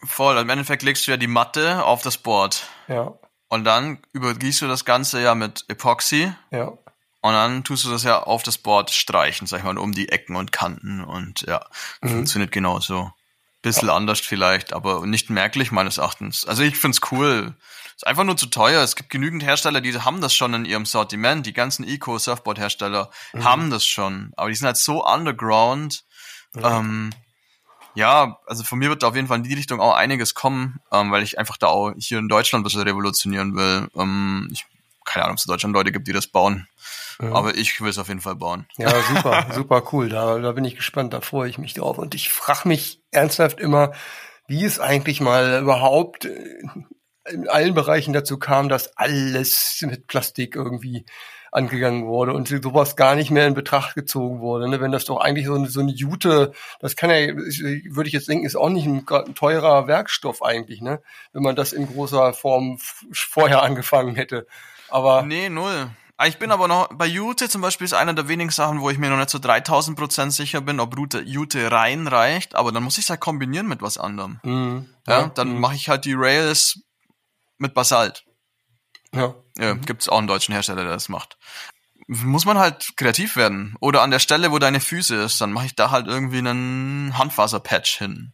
Voll, 0.05 0.37
im 0.37 0.49
Endeffekt 0.49 0.83
legst 0.83 1.07
du 1.07 1.11
ja 1.11 1.17
die 1.17 1.27
Matte 1.27 1.85
auf 1.85 2.03
das 2.03 2.19
Board. 2.19 2.69
Ja. 2.87 3.19
Und 3.49 3.65
dann 3.65 3.99
übergießt 4.13 4.63
du 4.63 4.69
das 4.69 4.85
Ganze 4.85 5.23
ja 5.23 5.35
mit 5.35 5.65
Epoxy. 5.69 6.33
Ja. 6.51 6.73
Und 7.21 7.33
dann 7.33 7.65
tust 7.65 7.85
du 7.85 7.91
das 7.91 8.05
ja 8.05 8.23
auf 8.23 8.43
das 8.43 8.59
Board 8.59 8.91
streichen, 8.91 9.47
sag 9.47 9.59
ich 9.59 9.65
mal, 9.65 9.79
um 9.79 9.93
die 9.93 10.09
Ecken 10.09 10.37
und 10.37 10.53
Kanten. 10.53 11.03
Und 11.03 11.43
ja, 11.43 11.65
mhm. 12.01 12.11
funktioniert 12.11 12.53
genauso. 12.53 13.13
Bisschen 13.63 13.89
ja. 13.89 13.97
anders 13.97 14.21
vielleicht, 14.21 14.73
aber 14.73 15.05
nicht 15.07 15.31
merklich 15.31 15.73
meines 15.73 15.99
Erachtens. 15.99 16.47
Also 16.47 16.63
ich 16.63 16.77
find's 16.77 17.01
cool. 17.11 17.57
Ist 17.97 18.07
einfach 18.07 18.23
nur 18.23 18.37
zu 18.37 18.47
teuer. 18.47 18.83
Es 18.83 18.95
gibt 18.95 19.11
genügend 19.11 19.43
Hersteller, 19.43 19.81
die 19.81 19.93
haben 19.99 20.21
das 20.21 20.33
schon 20.33 20.55
in 20.55 20.65
ihrem 20.65 20.87
Sortiment. 20.87 21.45
Die 21.47 21.53
ganzen 21.53 21.85
Eco-Surfboard-Hersteller 21.85 23.11
mhm. 23.33 23.45
haben 23.45 23.71
das 23.71 23.85
schon. 23.85 24.33
Aber 24.37 24.49
die 24.49 24.55
sind 24.55 24.67
halt 24.67 24.77
so 24.77 25.05
underground. 25.05 26.05
Mhm. 26.55 26.63
Ähm, 26.65 27.11
ja, 27.95 28.39
also 28.47 28.63
von 28.63 28.79
mir 28.79 28.91
wird 28.91 29.03
da 29.03 29.09
auf 29.09 29.17
jeden 29.17 29.27
Fall 29.27 29.39
in 29.39 29.43
die 29.43 29.55
Richtung 29.55 29.81
auch 29.81 29.97
einiges 29.97 30.35
kommen, 30.35 30.79
ähm, 30.93 31.11
weil 31.11 31.25
ich 31.25 31.41
einfach 31.41 31.57
da 31.57 31.67
auch 31.67 31.93
hier 31.99 32.21
in 32.21 32.29
Deutschland 32.29 32.65
was 32.65 32.77
revolutionieren 32.77 33.57
will. 33.57 33.89
Ähm, 33.97 34.49
ich, 34.53 34.65
keine 35.09 35.25
Ahnung, 35.25 35.35
ob 35.35 35.39
es 35.39 35.47
in 35.47 35.51
Deutschland 35.51 35.75
Leute 35.75 35.93
gibt, 35.93 36.07
die 36.07 36.13
das 36.13 36.27
bauen. 36.27 36.69
Mhm. 37.19 37.33
Aber 37.33 37.57
ich 37.57 37.81
will 37.81 37.89
es 37.89 37.99
auf 37.99 38.09
jeden 38.09 38.21
Fall 38.21 38.37
bauen. 38.37 38.67
Ja, 38.77 38.93
super, 39.15 39.47
super 39.53 39.83
cool. 39.93 40.09
Da, 40.09 40.39
da 40.39 40.53
bin 40.53 40.65
ich 40.65 40.77
gespannt, 40.77 41.13
da 41.13 41.21
freue 41.21 41.49
ich 41.49 41.59
mich 41.59 41.75
drauf. 41.75 41.99
Und 41.99 42.15
ich 42.15 42.31
frage 42.31 42.69
mich 42.69 43.03
ernsthaft 43.11 43.61
immer, 43.61 43.93
wie 44.47 44.65
es 44.65 44.81
eigentlich 44.81 45.21
mal 45.21 45.61
überhaupt 45.61 46.27
äh, 46.27 46.63
in 47.31 47.49
allen 47.49 47.75
Bereichen 47.75 48.13
dazu 48.13 48.39
kam, 48.39 48.69
dass 48.69 48.97
alles 48.97 49.85
mit 49.87 50.07
Plastik 50.07 50.57
irgendwie 50.57 51.05
angegangen 51.51 52.07
wurde 52.07 52.33
und 52.33 52.49
sowas 52.49 52.97
gar 52.97 53.15
nicht 53.15 53.31
mehr 53.31 53.47
in 53.47 53.55
Betracht 53.55 53.95
gezogen 53.95 54.41
wurde. 54.41 54.69
Ne? 54.69 54.81
Wenn 54.81 54.93
das 54.93 55.07
doch 55.07 55.19
eigentlich 55.19 55.47
so 55.47 55.55
eine, 55.55 55.69
so 55.69 55.81
eine 55.81 55.93
Jute, 55.93 56.53
das 56.81 56.97
kann 56.97 57.11
ja, 57.11 57.17
würde 57.35 58.09
ich 58.09 58.13
jetzt 58.13 58.29
denken, 58.29 58.45
ist 58.45 58.57
auch 58.57 58.69
nicht 58.69 58.87
ein, 58.87 59.07
ein, 59.09 59.35
teurer 59.35 59.87
Werkstoff 59.87 60.43
eigentlich, 60.43 60.83
ne? 60.83 61.01
Wenn 61.33 61.43
man 61.43 61.57
das 61.57 61.73
in 61.73 61.87
großer 61.87 62.35
Form 62.35 62.79
vorher 63.13 63.63
angefangen 63.63 64.15
hätte. 64.15 64.47
Aber 64.91 65.23
nee, 65.23 65.49
null. 65.49 65.91
Ah, 66.21 66.27
ich 66.27 66.39
bin 66.39 66.51
aber 66.51 66.67
noch, 66.67 66.89
bei 66.89 67.07
Jute 67.07 67.49
zum 67.49 67.61
Beispiel 67.61 67.85
ist 67.85 67.95
einer 67.95 68.13
der 68.13 68.27
wenigen 68.27 68.51
Sachen, 68.51 68.81
wo 68.81 68.91
ich 68.91 68.99
mir 68.99 69.09
noch 69.09 69.19
nicht 69.19 69.31
so 69.31 69.39
3000 69.39 69.97
Prozent 69.97 70.33
sicher 70.33 70.61
bin, 70.61 70.81
ob 70.81 70.97
Jute, 70.97 71.21
Jute 71.21 71.71
reinreicht, 71.71 72.57
aber 72.57 72.73
dann 72.73 72.83
muss 72.83 72.99
ich 72.99 73.05
es 73.05 73.11
halt 73.11 73.21
kombinieren 73.21 73.69
mit 73.69 73.83
was 73.83 73.99
anderem. 73.99 74.41
Mhm. 74.43 74.93
Ja, 75.07 75.21
ja, 75.21 75.27
dann 75.29 75.55
mhm. 75.55 75.61
mache 75.61 75.77
ich 75.77 75.89
halt 75.89 76.05
die 76.05 76.15
Rails 76.17 76.81
mit 77.59 77.73
Basalt. 77.73 78.25
Ja. 79.15 79.35
ja 79.59 79.75
mhm. 79.75 79.83
Gibt 79.83 80.03
es 80.03 80.09
auch 80.09 80.19
einen 80.19 80.27
deutschen 80.27 80.53
Hersteller, 80.53 80.83
der 80.83 80.93
das 80.93 81.09
macht. 81.09 81.39
Muss 82.09 82.47
man 82.47 82.59
halt 82.59 82.97
kreativ 82.97 83.37
werden. 83.37 83.77
Oder 83.81 84.03
an 84.03 84.11
der 84.11 84.19
Stelle, 84.19 84.51
wo 84.51 84.59
deine 84.59 84.81
Füße 84.81 85.15
ist, 85.15 85.41
dann 85.41 85.53
mache 85.53 85.67
ich 85.67 85.77
da 85.77 85.93
halt 85.93 86.09
irgendwie 86.09 86.39
einen 86.39 87.17
Handfaserpatch 87.17 87.97
hin. 87.97 88.33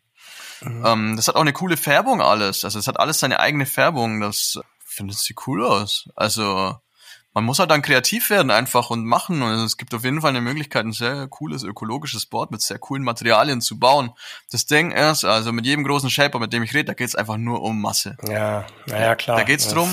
Mhm. 0.63 0.87
Ähm, 0.87 1.17
das 1.17 1.29
hat 1.29 1.37
auch 1.37 1.43
eine 1.43 1.53
coole 1.53 1.77
Färbung 1.77 2.23
alles. 2.23 2.65
Also 2.65 2.79
es 2.79 2.87
hat 2.87 2.99
alles 2.99 3.21
seine 3.21 3.41
eigene 3.41 3.67
Färbung. 3.67 4.21
Das 4.21 4.59
findet 4.95 5.19
sie 5.19 5.35
cool 5.47 5.65
aus. 5.65 6.09
Also 6.15 6.77
man 7.35 7.45
muss 7.45 7.59
halt 7.59 7.71
dann 7.71 7.83
kreativ 7.83 8.31
werden 8.31 8.51
einfach 8.51 8.91
und 8.91 9.05
machen. 9.05 9.43
Und 9.43 9.53
es 9.53 9.77
gibt 9.77 9.93
auf 9.93 10.05
jeden 10.05 10.21
Fall 10.21 10.31
eine 10.31 10.41
Möglichkeit, 10.41 10.87
ein 10.87 10.93
sehr 10.93 11.27
cooles 11.29 11.65
ökologisches 11.65 12.27
Board 12.27 12.53
mit 12.53 12.63
sehr 12.63 12.79
coolen 12.79 13.03
Materialien 13.03 13.61
zu 13.61 13.79
bauen. 13.79 14.13
Das 14.53 14.67
Ding 14.67 14.93
ist, 14.93 15.25
also 15.25 15.53
mit 15.53 15.67
jedem 15.67 15.85
großen 15.85 16.11
Shaper, 16.11 16.39
mit 16.39 16.53
dem 16.53 16.63
ich 16.63 16.73
rede, 16.73 16.87
da 16.87 16.95
geht 16.95 17.09
es 17.09 17.17
einfach 17.17 17.37
nur 17.37 17.61
um 17.63 17.81
Masse. 17.81 18.17
Ja, 18.27 18.67
naja, 18.87 19.17
klar. 19.17 19.37
Da 19.37 19.43
geht 19.43 19.61
es 19.61 19.69
drum, 19.69 19.91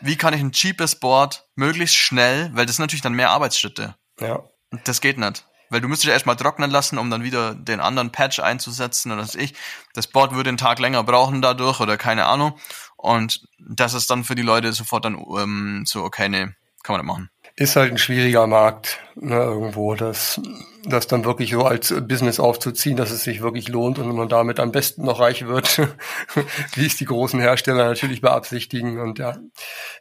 wie 0.00 0.16
kann 0.16 0.32
ich 0.32 0.40
ein 0.40 0.52
cheapes 0.52 0.96
Board 0.96 1.46
möglichst 1.56 1.96
schnell, 1.96 2.50
weil 2.54 2.64
das 2.64 2.76
sind 2.76 2.84
natürlich 2.84 3.02
dann 3.02 3.12
mehr 3.12 3.30
Arbeitsschritte. 3.30 3.96
Ja. 4.18 4.42
Das 4.84 5.02
geht 5.02 5.18
nicht. 5.18 5.44
Weil 5.68 5.80
du 5.80 5.88
müsstest 5.88 6.08
ja 6.08 6.14
erstmal 6.14 6.36
trocknen 6.36 6.70
lassen, 6.70 6.98
um 6.98 7.10
dann 7.10 7.22
wieder 7.22 7.54
den 7.54 7.80
anderen 7.80 8.10
Patch 8.10 8.40
einzusetzen 8.40 9.12
oder 9.12 9.22
was 9.22 9.36
ich. 9.36 9.54
Das 9.94 10.08
Board 10.08 10.34
würde 10.34 10.48
einen 10.48 10.58
Tag 10.58 10.80
länger 10.80 11.04
brauchen 11.04 11.42
dadurch 11.42 11.78
oder 11.78 11.96
keine 11.96 12.26
Ahnung. 12.26 12.58
Und 13.00 13.48
das 13.58 13.94
ist 13.94 14.10
dann 14.10 14.24
für 14.24 14.34
die 14.34 14.42
Leute 14.42 14.72
sofort 14.74 15.06
dann 15.06 15.24
ähm, 15.38 15.84
so, 15.86 16.04
okay, 16.04 16.28
nee, 16.28 16.48
kann 16.82 16.96
man 16.96 17.00
nicht 17.00 17.06
machen. 17.06 17.30
Ist 17.56 17.76
halt 17.76 17.92
ein 17.92 17.98
schwieriger 17.98 18.46
Markt, 18.46 18.98
ne, 19.14 19.36
irgendwo, 19.36 19.94
das, 19.94 20.38
das 20.84 21.06
dann 21.06 21.24
wirklich 21.24 21.50
so 21.50 21.64
als 21.64 21.94
Business 22.06 22.38
aufzuziehen, 22.38 22.96
dass 22.96 23.10
es 23.10 23.24
sich 23.24 23.40
wirklich 23.40 23.68
lohnt 23.68 23.98
und 23.98 24.14
man 24.14 24.28
damit 24.28 24.60
am 24.60 24.70
besten 24.70 25.04
noch 25.04 25.18
reich 25.18 25.46
wird, 25.46 25.78
wie 26.74 26.86
es 26.86 26.96
die 26.96 27.06
großen 27.06 27.40
Hersteller 27.40 27.86
natürlich 27.86 28.20
beabsichtigen. 28.20 29.00
Und 29.00 29.18
ja, 29.18 29.38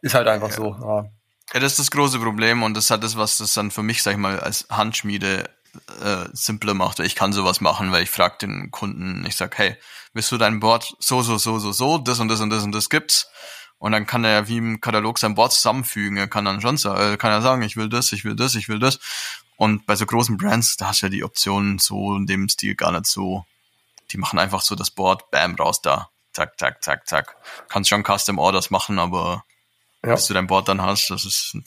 ist 0.01 0.13
halt 0.13 0.27
einfach 0.27 0.49
ja. 0.49 0.55
so. 0.55 0.75
Ja. 0.81 1.05
ja, 1.53 1.59
das 1.61 1.73
ist 1.73 1.79
das 1.79 1.91
große 1.91 2.19
Problem 2.19 2.63
und 2.63 2.75
das 2.75 2.91
hat 2.91 3.01
das, 3.01 3.17
was 3.17 3.37
das 3.37 3.53
dann 3.53 3.71
für 3.71 3.83
mich, 3.83 4.03
sag 4.03 4.11
ich 4.11 4.19
mal, 4.19 4.41
als 4.41 4.67
Handschmiede 4.69 5.49
äh, 6.01 6.25
simpler 6.33 6.73
macht. 6.73 6.99
Ich 6.99 7.15
kann 7.15 7.33
sowas 7.33 7.61
machen, 7.61 7.91
weil 7.91 8.03
ich 8.03 8.09
frage 8.09 8.37
den 8.41 8.71
Kunden, 8.71 9.25
ich 9.25 9.35
sag, 9.35 9.57
hey, 9.57 9.75
willst 10.13 10.31
du 10.31 10.37
dein 10.37 10.59
Board 10.59 10.95
so, 10.99 11.21
so, 11.21 11.37
so, 11.37 11.59
so, 11.59 11.71
so, 11.71 11.97
das 11.97 12.19
und 12.19 12.27
das 12.27 12.41
und 12.41 12.49
das 12.49 12.63
und 12.63 12.71
das 12.73 12.89
gibt's? 12.89 13.27
Und 13.77 13.93
dann 13.93 14.05
kann 14.05 14.25
er 14.25 14.31
ja 14.31 14.47
wie 14.47 14.57
im 14.57 14.81
Katalog 14.81 15.19
sein 15.19 15.35
Board 15.35 15.53
zusammenfügen. 15.53 16.17
Er 16.17 16.27
kann 16.27 16.45
dann 16.45 16.61
schon 16.61 16.77
sagen, 16.77 17.13
äh, 17.13 17.17
kann 17.17 17.31
er 17.31 17.41
sagen, 17.41 17.61
ich 17.61 17.77
will 17.77 17.87
das, 17.87 18.11
ich 18.11 18.25
will 18.25 18.35
das, 18.35 18.55
ich 18.55 18.67
will 18.67 18.79
das. 18.79 18.99
Und 19.55 19.85
bei 19.85 19.95
so 19.95 20.05
großen 20.05 20.37
Brands, 20.37 20.77
da 20.77 20.87
hast 20.87 21.01
du 21.01 21.05
ja 21.05 21.09
die 21.09 21.23
Optionen 21.23 21.79
so 21.79 22.15
in 22.15 22.27
dem 22.27 22.49
Stil 22.49 22.75
gar 22.75 22.91
nicht 22.91 23.07
so. 23.07 23.45
Die 24.11 24.17
machen 24.17 24.39
einfach 24.39 24.61
so 24.61 24.75
das 24.75 24.91
Board, 24.91 25.31
bam, 25.31 25.55
raus 25.55 25.81
da. 25.81 26.09
Zack, 26.33 26.59
zack, 26.59 26.83
zack, 26.83 27.07
zack. 27.07 27.35
Kannst 27.69 27.89
schon 27.89 28.03
Custom 28.03 28.37
Orders 28.37 28.69
machen, 28.69 28.99
aber 28.99 29.43
ja. 30.03 30.15
bis 30.15 30.27
du 30.27 30.33
dein 30.33 30.47
Board 30.47 30.67
dann 30.67 30.81
hast, 30.81 31.09
das 31.09 31.25
ist 31.25 31.57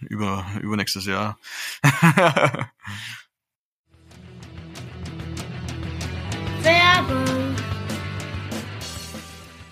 über, 0.00 0.46
übernächstes 0.60 1.06
Jahr. 1.06 1.38
Werbung. 6.96 7.24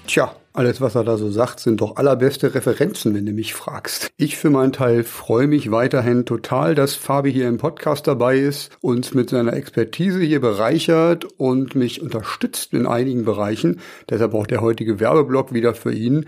Tja, 0.06 0.36
alles, 0.52 0.80
was 0.80 0.94
er 0.94 1.04
da 1.04 1.16
so 1.16 1.30
sagt, 1.30 1.58
sind 1.60 1.80
doch 1.80 1.96
allerbeste 1.96 2.54
Referenzen, 2.54 3.14
wenn 3.14 3.26
du 3.26 3.32
mich 3.32 3.54
fragst. 3.54 4.10
Ich 4.16 4.36
für 4.36 4.50
meinen 4.50 4.72
Teil 4.72 5.02
freue 5.02 5.46
mich 5.46 5.70
weiterhin 5.70 6.26
total, 6.26 6.74
dass 6.74 6.94
Fabi 6.94 7.32
hier 7.32 7.48
im 7.48 7.58
Podcast 7.58 8.06
dabei 8.06 8.38
ist, 8.38 8.76
uns 8.80 9.14
mit 9.14 9.30
seiner 9.30 9.54
Expertise 9.54 10.20
hier 10.20 10.40
bereichert 10.40 11.24
und 11.38 11.74
mich 11.74 12.02
unterstützt 12.02 12.72
in 12.74 12.86
einigen 12.86 13.24
Bereichen. 13.24 13.80
Deshalb 14.08 14.34
auch 14.34 14.46
der 14.46 14.60
heutige 14.60 15.00
Werbeblock 15.00 15.52
wieder 15.52 15.74
für 15.74 15.92
ihn 15.92 16.26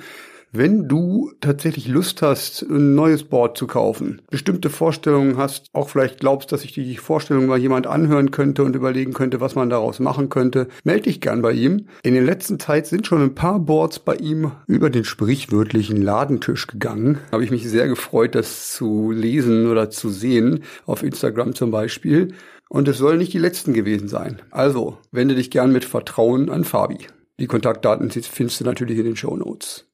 wenn 0.52 0.88
du 0.88 1.32
tatsächlich 1.40 1.88
Lust 1.88 2.22
hast, 2.22 2.62
ein 2.62 2.94
neues 2.94 3.24
Board 3.24 3.58
zu 3.58 3.66
kaufen, 3.66 4.22
bestimmte 4.30 4.70
Vorstellungen 4.70 5.36
hast, 5.36 5.66
auch 5.72 5.88
vielleicht 5.88 6.20
glaubst, 6.20 6.50
dass 6.52 6.62
sich 6.62 6.72
die 6.72 6.96
Vorstellung 6.96 7.46
mal 7.46 7.58
jemand 7.58 7.86
anhören 7.86 8.30
könnte 8.30 8.64
und 8.64 8.76
überlegen 8.76 9.12
könnte, 9.12 9.40
was 9.40 9.54
man 9.54 9.68
daraus 9.68 9.98
machen 9.98 10.28
könnte, 10.28 10.68
melde 10.84 11.02
dich 11.02 11.20
gern 11.20 11.42
bei 11.42 11.52
ihm. 11.52 11.86
In 12.02 12.14
der 12.14 12.22
letzten 12.22 12.58
Zeit 12.58 12.86
sind 12.86 13.06
schon 13.06 13.22
ein 13.22 13.34
paar 13.34 13.58
Boards 13.58 13.98
bei 13.98 14.16
ihm 14.16 14.52
über 14.66 14.88
den 14.90 15.04
sprichwörtlichen 15.04 16.00
Ladentisch 16.00 16.66
gegangen. 16.66 17.18
Habe 17.32 17.44
ich 17.44 17.50
mich 17.50 17.68
sehr 17.68 17.88
gefreut, 17.88 18.34
das 18.34 18.72
zu 18.72 19.10
lesen 19.10 19.70
oder 19.70 19.90
zu 19.90 20.08
sehen, 20.08 20.62
auf 20.86 21.02
Instagram 21.02 21.54
zum 21.54 21.70
Beispiel. 21.70 22.28
Und 22.68 22.88
es 22.88 22.98
sollen 22.98 23.18
nicht 23.18 23.32
die 23.32 23.38
letzten 23.38 23.74
gewesen 23.74 24.08
sein. 24.08 24.42
Also, 24.50 24.98
wende 25.12 25.34
dich 25.34 25.50
gern 25.50 25.72
mit 25.72 25.84
Vertrauen 25.84 26.50
an 26.50 26.64
Fabi. 26.64 26.98
Die 27.38 27.46
Kontaktdaten 27.46 28.10
findest 28.10 28.60
du 28.60 28.64
natürlich 28.64 28.98
in 28.98 29.04
den 29.04 29.16
Show 29.16 29.36
Notes. 29.36 29.85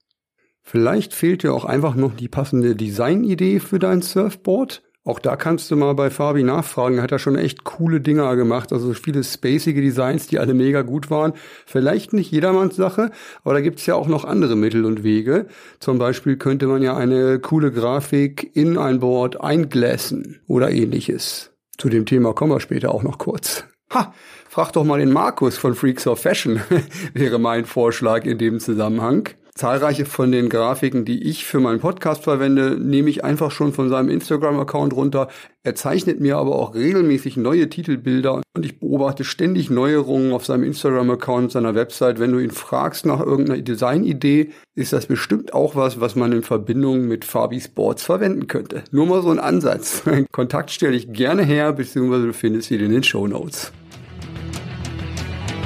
Vielleicht 0.73 1.13
fehlt 1.13 1.43
dir 1.43 1.53
auch 1.53 1.67
einfach 1.67 1.97
noch 1.97 2.17
die 2.17 2.29
passende 2.29 2.75
Designidee 2.75 3.61
für 3.61 3.79
dein 3.79 4.01
Surfboard. 4.01 4.81
Auch 5.05 5.19
da 5.19 5.37
kannst 5.37 5.71
du 5.71 5.77
mal 5.77 5.93
bei 5.93 6.09
Fabi 6.09 6.43
nachfragen. 6.45 6.97
Er 6.97 7.03
hat 7.03 7.13
da 7.13 7.19
schon 7.19 7.37
echt 7.37 7.65
coole 7.65 8.01
Dinger 8.01 8.35
gemacht. 8.37 8.73
Also 8.73 8.95
viele 8.95 9.23
spacige 9.23 9.83
Designs, 9.83 10.29
die 10.29 10.39
alle 10.39 10.55
mega 10.55 10.81
gut 10.81 11.11
waren. 11.11 11.35
Vielleicht 11.67 12.15
nicht 12.15 12.31
jedermanns 12.31 12.75
Sache, 12.75 13.11
aber 13.45 13.53
da 13.53 13.61
gibt's 13.61 13.85
ja 13.85 13.97
auch 13.97 14.09
noch 14.09 14.25
andere 14.25 14.57
Mittel 14.57 14.87
und 14.87 15.05
Wege. 15.05 15.47
Zum 15.79 15.99
Beispiel 15.99 16.39
könnte 16.39 16.67
man 16.69 16.81
ja 16.81 16.97
eine 16.97 17.39
coole 17.39 17.71
Grafik 17.71 18.57
in 18.57 18.79
ein 18.79 19.01
Board 19.01 19.43
einglassen 19.43 20.41
oder 20.47 20.71
ähnliches. 20.71 21.51
Zu 21.77 21.91
dem 21.91 22.07
Thema 22.07 22.33
kommen 22.33 22.53
wir 22.53 22.61
später 22.61 22.95
auch 22.95 23.03
noch 23.03 23.19
kurz. 23.19 23.67
Ha, 23.93 24.15
frag 24.49 24.73
doch 24.73 24.85
mal 24.85 25.01
den 25.01 25.13
Markus 25.13 25.59
von 25.59 25.75
Freaks 25.75 26.07
of 26.07 26.23
Fashion, 26.23 26.63
wäre 27.13 27.39
mein 27.39 27.67
Vorschlag 27.67 28.25
in 28.25 28.39
dem 28.39 28.59
Zusammenhang. 28.59 29.29
Zahlreiche 29.55 30.07
von 30.07 30.33
den 30.33 30.49
Grafiken, 30.49 31.05
die 31.05 31.29
ich 31.29 31.45
für 31.45 31.61
meinen 31.61 31.79
Podcast 31.79 32.25
verwende, 32.25 32.79
nehme 32.81 33.11
ich 33.11 33.23
einfach 33.23 33.51
schon 33.51 33.75
von 33.75 33.91
seinem 33.91 34.09
Instagram-Account 34.09 34.95
runter. 34.95 35.29
Er 35.63 35.75
zeichnet 35.75 36.21
mir 36.21 36.39
aber 36.39 36.57
auch 36.57 36.75
regelmäßig 36.75 37.37
neue 37.37 37.69
Titelbilder 37.69 38.41
und 38.57 38.65
ich 38.65 38.81
beobachte 38.81 39.25
ständig 39.25 39.69
Neuerungen 39.69 40.33
auf 40.33 40.47
seinem 40.47 40.65
Instagram-Account, 40.65 41.53
seiner 41.53 41.75
Website. 41.75 42.19
Wenn 42.19 42.33
du 42.33 42.39
ihn 42.39 42.51
fragst 42.51 43.05
nach 43.05 43.21
irgendeiner 43.21 43.61
Designidee, 43.61 44.53
ist 44.75 44.95
das 44.95 45.05
bestimmt 45.05 45.53
auch 45.53 45.77
was, 45.77 46.01
was 46.01 46.17
man 46.17 46.33
in 46.33 46.43
Verbindung 46.43 47.07
mit 47.07 47.27
Fabi 47.27 47.61
Sports 47.61 48.05
verwenden 48.05 48.47
könnte. 48.47 48.85
Nur 48.91 49.05
mal 49.05 49.21
so 49.21 49.31
ein 49.31 49.39
Ansatz. 49.39 50.03
Kontakt 50.33 50.71
stelle 50.71 50.97
ich 50.97 51.13
gerne 51.13 51.45
her, 51.45 51.75
beziehungsweise 51.75 52.27
du 52.27 52.33
findest 52.33 52.71
ihn 52.71 52.81
in 52.81 52.91
den 52.91 53.03
Show 53.03 53.27
Notes. 53.27 53.71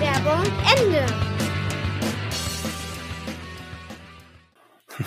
Werbung 0.00 0.42
Ende. 0.76 1.35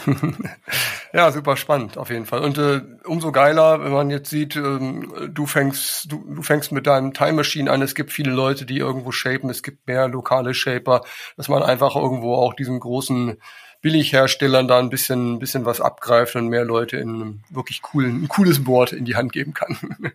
ja, 1.13 1.31
super 1.31 1.57
spannend 1.57 1.97
auf 1.97 2.09
jeden 2.09 2.25
Fall. 2.25 2.41
Und 2.41 2.57
äh, 2.57 2.81
umso 3.05 3.31
geiler, 3.31 3.83
wenn 3.83 3.91
man 3.91 4.09
jetzt 4.09 4.29
sieht, 4.29 4.55
ähm, 4.55 5.11
du 5.31 5.45
fängst, 5.45 6.11
du, 6.11 6.23
du 6.27 6.41
fängst 6.41 6.71
mit 6.71 6.87
deinem 6.87 7.13
Time 7.13 7.33
Machine 7.33 7.71
an. 7.71 7.81
Es 7.81 7.95
gibt 7.95 8.11
viele 8.11 8.31
Leute, 8.31 8.65
die 8.65 8.77
irgendwo 8.77 9.11
shapen. 9.11 9.49
Es 9.49 9.63
gibt 9.63 9.87
mehr 9.87 10.07
lokale 10.07 10.53
Shaper, 10.53 11.01
dass 11.37 11.49
man 11.49 11.63
einfach 11.63 11.95
irgendwo 11.95 12.35
auch 12.35 12.53
diesen 12.53 12.79
großen 12.79 13.37
Billigherstellern 13.81 14.67
da 14.67 14.77
ein 14.77 14.89
bisschen, 14.89 15.35
ein 15.35 15.39
bisschen 15.39 15.63
was 15.65 15.79
abgreift 15.79 16.35
und 16.35 16.49
mehr 16.49 16.65
Leute 16.65 16.97
in 16.97 17.09
einem 17.09 17.43
wirklich 17.49 17.81
coolen, 17.81 18.23
ein 18.23 18.27
cooles 18.27 18.63
Board 18.65 18.91
in 18.91 19.05
die 19.05 19.15
Hand 19.15 19.31
geben 19.31 19.53
kann. 19.53 19.77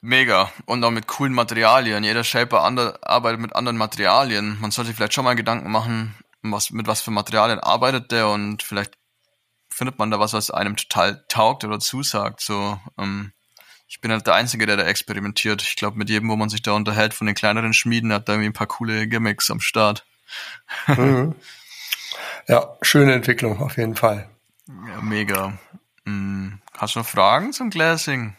Mega. 0.00 0.50
Und 0.64 0.82
auch 0.82 0.90
mit 0.90 1.06
coolen 1.06 1.34
Materialien. 1.34 2.04
Jeder 2.04 2.24
Shaper 2.24 2.64
ander, 2.64 2.98
arbeitet 3.02 3.40
mit 3.40 3.54
anderen 3.54 3.76
Materialien. 3.76 4.56
Man 4.60 4.70
sollte 4.70 4.94
vielleicht 4.94 5.12
schon 5.12 5.24
mal 5.24 5.34
Gedanken 5.34 5.70
machen, 5.70 6.14
was, 6.52 6.70
mit 6.70 6.86
was 6.86 7.00
für 7.00 7.10
Materialien 7.10 7.60
arbeitet 7.60 8.12
der 8.12 8.28
und 8.28 8.62
vielleicht 8.62 8.98
findet 9.70 9.98
man 9.98 10.10
da 10.10 10.18
was, 10.18 10.32
was 10.32 10.50
einem 10.50 10.76
total 10.76 11.24
taugt 11.28 11.64
oder 11.64 11.78
zusagt. 11.78 12.40
So, 12.40 12.80
ähm, 12.98 13.32
ich 13.88 14.00
bin 14.00 14.10
halt 14.10 14.26
der 14.26 14.34
Einzige, 14.34 14.66
der 14.66 14.76
da 14.76 14.84
experimentiert. 14.84 15.62
Ich 15.62 15.76
glaube, 15.76 15.98
mit 15.98 16.08
jedem, 16.08 16.28
wo 16.28 16.36
man 16.36 16.48
sich 16.48 16.62
da 16.62 16.72
unterhält, 16.72 17.14
von 17.14 17.26
den 17.26 17.36
kleineren 17.36 17.72
Schmieden, 17.72 18.12
hat 18.12 18.28
da 18.28 18.32
irgendwie 18.32 18.48
ein 18.48 18.54
paar 18.54 18.66
coole 18.66 19.06
Gimmicks 19.06 19.50
am 19.50 19.60
Start. 19.60 20.04
Mhm. 20.88 21.36
Ja, 22.48 22.76
schöne 22.82 23.12
Entwicklung 23.12 23.60
auf 23.60 23.76
jeden 23.76 23.96
Fall. 23.96 24.28
Ja, 24.68 25.00
mega. 25.00 25.58
Hm, 26.04 26.60
hast 26.76 26.94
du 26.94 27.00
noch 27.00 27.06
Fragen 27.06 27.52
zum 27.52 27.70
Glassing? 27.70 28.36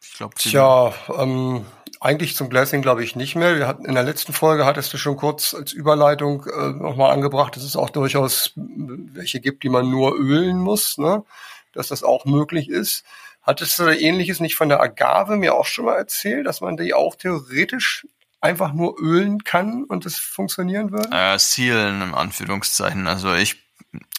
Ich 0.00 0.14
glaube, 0.14 0.34
Tja, 0.36 0.92
ähm, 1.16 1.64
eigentlich 2.06 2.36
zum 2.36 2.48
Glassing 2.48 2.82
glaube 2.82 3.02
ich 3.02 3.16
nicht 3.16 3.34
mehr. 3.34 3.56
Wir 3.56 3.66
hatten 3.66 3.84
in 3.84 3.94
der 3.94 4.04
letzten 4.04 4.32
Folge 4.32 4.64
hattest 4.64 4.92
du 4.92 4.96
schon 4.96 5.16
kurz 5.16 5.54
als 5.54 5.72
Überleitung 5.72 6.46
äh, 6.46 6.68
nochmal 6.68 7.12
angebracht, 7.12 7.56
dass 7.56 7.64
es 7.64 7.74
auch 7.74 7.90
durchaus 7.90 8.52
welche 8.54 9.40
gibt, 9.40 9.64
die 9.64 9.68
man 9.68 9.90
nur 9.90 10.16
ölen 10.16 10.58
muss, 10.58 10.98
ne? 10.98 11.24
dass 11.72 11.88
das 11.88 12.04
auch 12.04 12.24
möglich 12.24 12.68
ist. 12.68 13.04
Hattest 13.42 13.78
du 13.80 13.84
ähnliches 13.84 14.38
nicht 14.38 14.54
von 14.54 14.68
der 14.68 14.80
Agave 14.80 15.36
mir 15.36 15.54
auch 15.54 15.66
schon 15.66 15.86
mal 15.86 15.96
erzählt, 15.96 16.46
dass 16.46 16.60
man 16.60 16.76
die 16.76 16.94
auch 16.94 17.16
theoretisch 17.16 18.06
einfach 18.40 18.72
nur 18.72 19.00
ölen 19.00 19.42
kann 19.42 19.82
und 19.82 20.06
es 20.06 20.16
funktionieren 20.16 20.92
würde? 20.92 21.10
Äh, 21.10 21.38
sealen 21.38 22.02
im 22.02 22.14
Anführungszeichen. 22.14 23.08
Also 23.08 23.34
ich, 23.34 23.56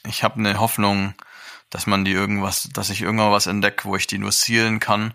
ich 0.05 0.23
habe 0.23 0.39
eine 0.39 0.59
Hoffnung, 0.59 1.13
dass 1.69 1.87
man 1.87 2.03
die 2.03 2.11
irgendwas, 2.11 2.69
dass 2.73 2.89
ich 2.89 3.01
irgendwann 3.01 3.31
was 3.31 3.47
entdecke, 3.47 3.85
wo 3.85 3.95
ich 3.95 4.07
die 4.07 4.17
nur 4.17 4.33
sealen 4.33 4.79
kann 4.79 5.13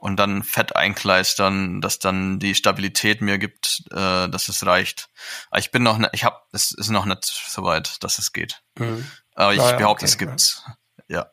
und 0.00 0.16
dann 0.16 0.42
Fett 0.42 0.74
einkleistern, 0.74 1.80
dass 1.80 1.98
dann 1.98 2.38
die 2.38 2.54
Stabilität 2.54 3.20
mir 3.20 3.38
gibt, 3.38 3.84
äh, 3.90 4.28
dass 4.28 4.48
es 4.48 4.64
reicht. 4.64 5.10
Aber 5.50 5.60
ich 5.60 5.70
bin 5.70 5.82
noch, 5.82 5.98
ne, 5.98 6.08
ich 6.12 6.24
habe, 6.24 6.40
es 6.52 6.72
ist 6.72 6.88
noch 6.88 7.04
nicht 7.04 7.24
so 7.24 7.62
weit, 7.64 8.02
dass 8.02 8.18
es 8.18 8.32
geht. 8.32 8.62
Mhm. 8.78 9.06
Aber 9.34 9.52
ich 9.52 9.58
naja, 9.58 9.76
behaupte, 9.76 10.04
okay, 10.04 10.12
es 10.12 10.18
gibt's. 10.18 10.64
Ja. 11.08 11.18
ja. 11.18 11.26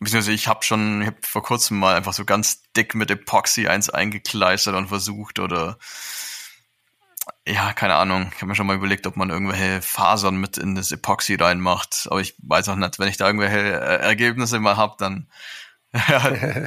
Beziehungsweise 0.00 0.32
ich 0.32 0.48
habe 0.48 0.64
schon, 0.64 1.00
ich 1.00 1.06
habe 1.06 1.18
vor 1.22 1.42
kurzem 1.42 1.78
mal 1.78 1.94
einfach 1.94 2.12
so 2.12 2.24
ganz 2.24 2.62
dick 2.76 2.94
mit 2.94 3.10
Epoxy 3.10 3.68
eins 3.68 3.88
eingekleistert 3.88 4.74
und 4.74 4.88
versucht 4.88 5.38
oder 5.38 5.78
ja, 7.46 7.72
keine 7.72 7.94
Ahnung. 7.94 8.30
Ich 8.30 8.36
habe 8.36 8.46
mir 8.46 8.54
schon 8.56 8.66
mal 8.66 8.76
überlegt, 8.76 9.06
ob 9.06 9.16
man 9.16 9.30
irgendwelche 9.30 9.80
Fasern 9.80 10.36
mit 10.36 10.58
in 10.58 10.74
das 10.74 10.90
Epoxy 10.90 11.36
reinmacht. 11.36 12.08
Aber 12.10 12.20
ich 12.20 12.34
weiß 12.38 12.68
auch 12.68 12.76
nicht, 12.76 12.98
wenn 12.98 13.08
ich 13.08 13.16
da 13.16 13.26
irgendwelche 13.26 13.58
äh, 13.58 14.02
Ergebnisse 14.02 14.58
mal 14.58 14.76
hab, 14.76 14.98
dann 14.98 15.28
ja, 16.08 16.66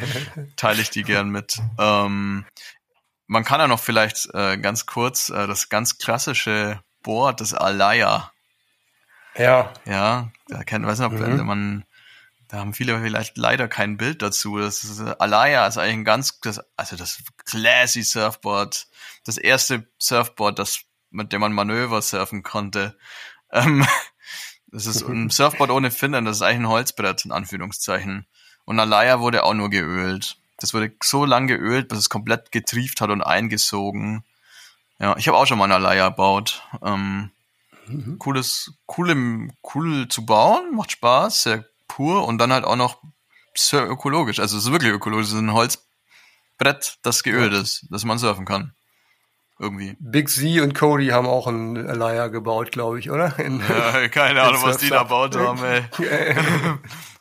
teile 0.56 0.82
ich 0.82 0.90
die 0.90 1.04
gern 1.04 1.30
mit. 1.30 1.58
Ähm, 1.78 2.46
man 3.28 3.44
kann 3.44 3.60
ja 3.60 3.68
noch 3.68 3.80
vielleicht 3.80 4.28
äh, 4.34 4.58
ganz 4.58 4.86
kurz 4.86 5.30
äh, 5.30 5.48
das 5.48 5.70
ganz 5.70 5.98
klassische 5.98 6.82
Board, 7.04 7.42
das 7.42 7.54
Alaya. 7.54 8.32
Ja. 9.36 9.74
Ja, 9.86 10.32
da 10.48 10.64
kennt, 10.64 10.86
weiß 10.86 11.00
nicht, 11.00 11.08
ob 11.08 11.20
mhm. 11.20 11.46
man, 11.46 11.86
da 12.48 12.58
haben 12.58 12.74
viele 12.74 13.00
vielleicht 13.02 13.38
leider 13.38 13.68
kein 13.68 13.98
Bild 13.98 14.22
dazu. 14.22 14.58
Das 14.58 14.84
ist, 14.84 15.00
äh, 15.00 15.16
Alaya 15.20 15.68
ist 15.68 15.78
eigentlich 15.78 15.94
ein 15.94 16.06
ganz, 16.06 16.40
das, 16.42 16.62
also 16.76 16.96
das 16.96 17.24
classy 17.46 18.04
Surfboard, 18.04 18.88
das 19.26 19.38
erste 19.38 19.88
Surfboard, 20.00 20.58
das, 20.58 20.82
mit 21.12 21.32
dem 21.32 21.42
man 21.42 21.54
Manöver 21.54 22.02
surfen 22.02 22.44
konnte. 22.44 22.98
Ähm, 23.52 23.86
Das 24.72 24.86
ist 24.86 25.04
ein 25.04 25.30
Surfboard 25.32 25.72
ohne 25.72 25.92
Finnen, 25.92 26.26
das 26.26 26.38
ist 26.38 26.42
eigentlich 26.42 26.60
ein 26.60 26.70
Holzbrett, 26.70 27.26
in 27.26 27.32
Anführungszeichen. 27.32 28.28
Und 28.70 28.80
Alaya 28.80 29.20
wurde 29.20 29.46
auch 29.46 29.56
nur 29.56 29.72
geölt. 29.72 30.38
Das 30.60 30.76
wurde 30.76 30.92
so 31.02 31.26
lang 31.26 31.48
geölt, 31.48 31.88
bis 31.88 31.98
es 31.98 32.10
komplett 32.10 32.52
getrieft 32.52 33.02
hat 33.02 33.10
und 33.10 33.24
eingesogen. 33.24 34.24
Ja, 35.00 35.18
ich 35.18 35.28
habe 35.28 35.40
auch 35.40 35.48
schon 35.48 35.58
mal 35.58 35.64
eine 35.64 35.74
Alaya 35.74 36.10
gebaut. 36.10 36.62
Ähm, 36.84 37.32
mhm. 37.88 38.20
Cooles, 38.20 38.72
cool, 38.96 39.10
im, 39.10 39.52
cool 39.74 40.08
zu 40.08 40.24
bauen, 40.24 40.76
macht 40.76 40.92
Spaß, 40.92 41.42
sehr 41.42 41.66
pur 41.88 42.28
und 42.28 42.38
dann 42.38 42.54
halt 42.54 42.64
auch 42.64 42.76
noch 42.76 43.02
sehr 43.56 43.90
ökologisch. 43.90 44.40
Also 44.40 44.56
es 44.56 44.66
ist 44.66 44.72
wirklich 44.72 44.92
ökologisch. 44.92 45.30
Es 45.30 45.34
ist 45.34 45.40
ein 45.40 45.54
Holzbrett, 45.54 47.00
das 47.02 47.24
geölt 47.24 47.54
ja. 47.54 47.62
ist, 47.62 47.88
dass 47.90 48.06
man 48.06 48.20
surfen 48.20 48.46
kann. 48.46 48.76
Irgendwie. 49.58 49.98
Big 50.00 50.30
Z 50.30 50.62
und 50.62 50.76
Cody 50.76 51.08
haben 51.08 51.26
auch 51.26 51.48
ein 51.48 51.90
Alaya 51.90 52.28
gebaut, 52.28 52.72
glaube 52.72 53.00
ich, 53.00 53.10
oder? 53.10 53.40
In, 53.40 53.64
ja, 53.68 54.08
keine 54.10 54.44
Ahnung, 54.44 54.62
was 54.62 54.78
die 54.78 54.90
da 54.90 55.02
gebaut 55.02 55.36
haben, 55.36 55.64
ey. 55.64 55.86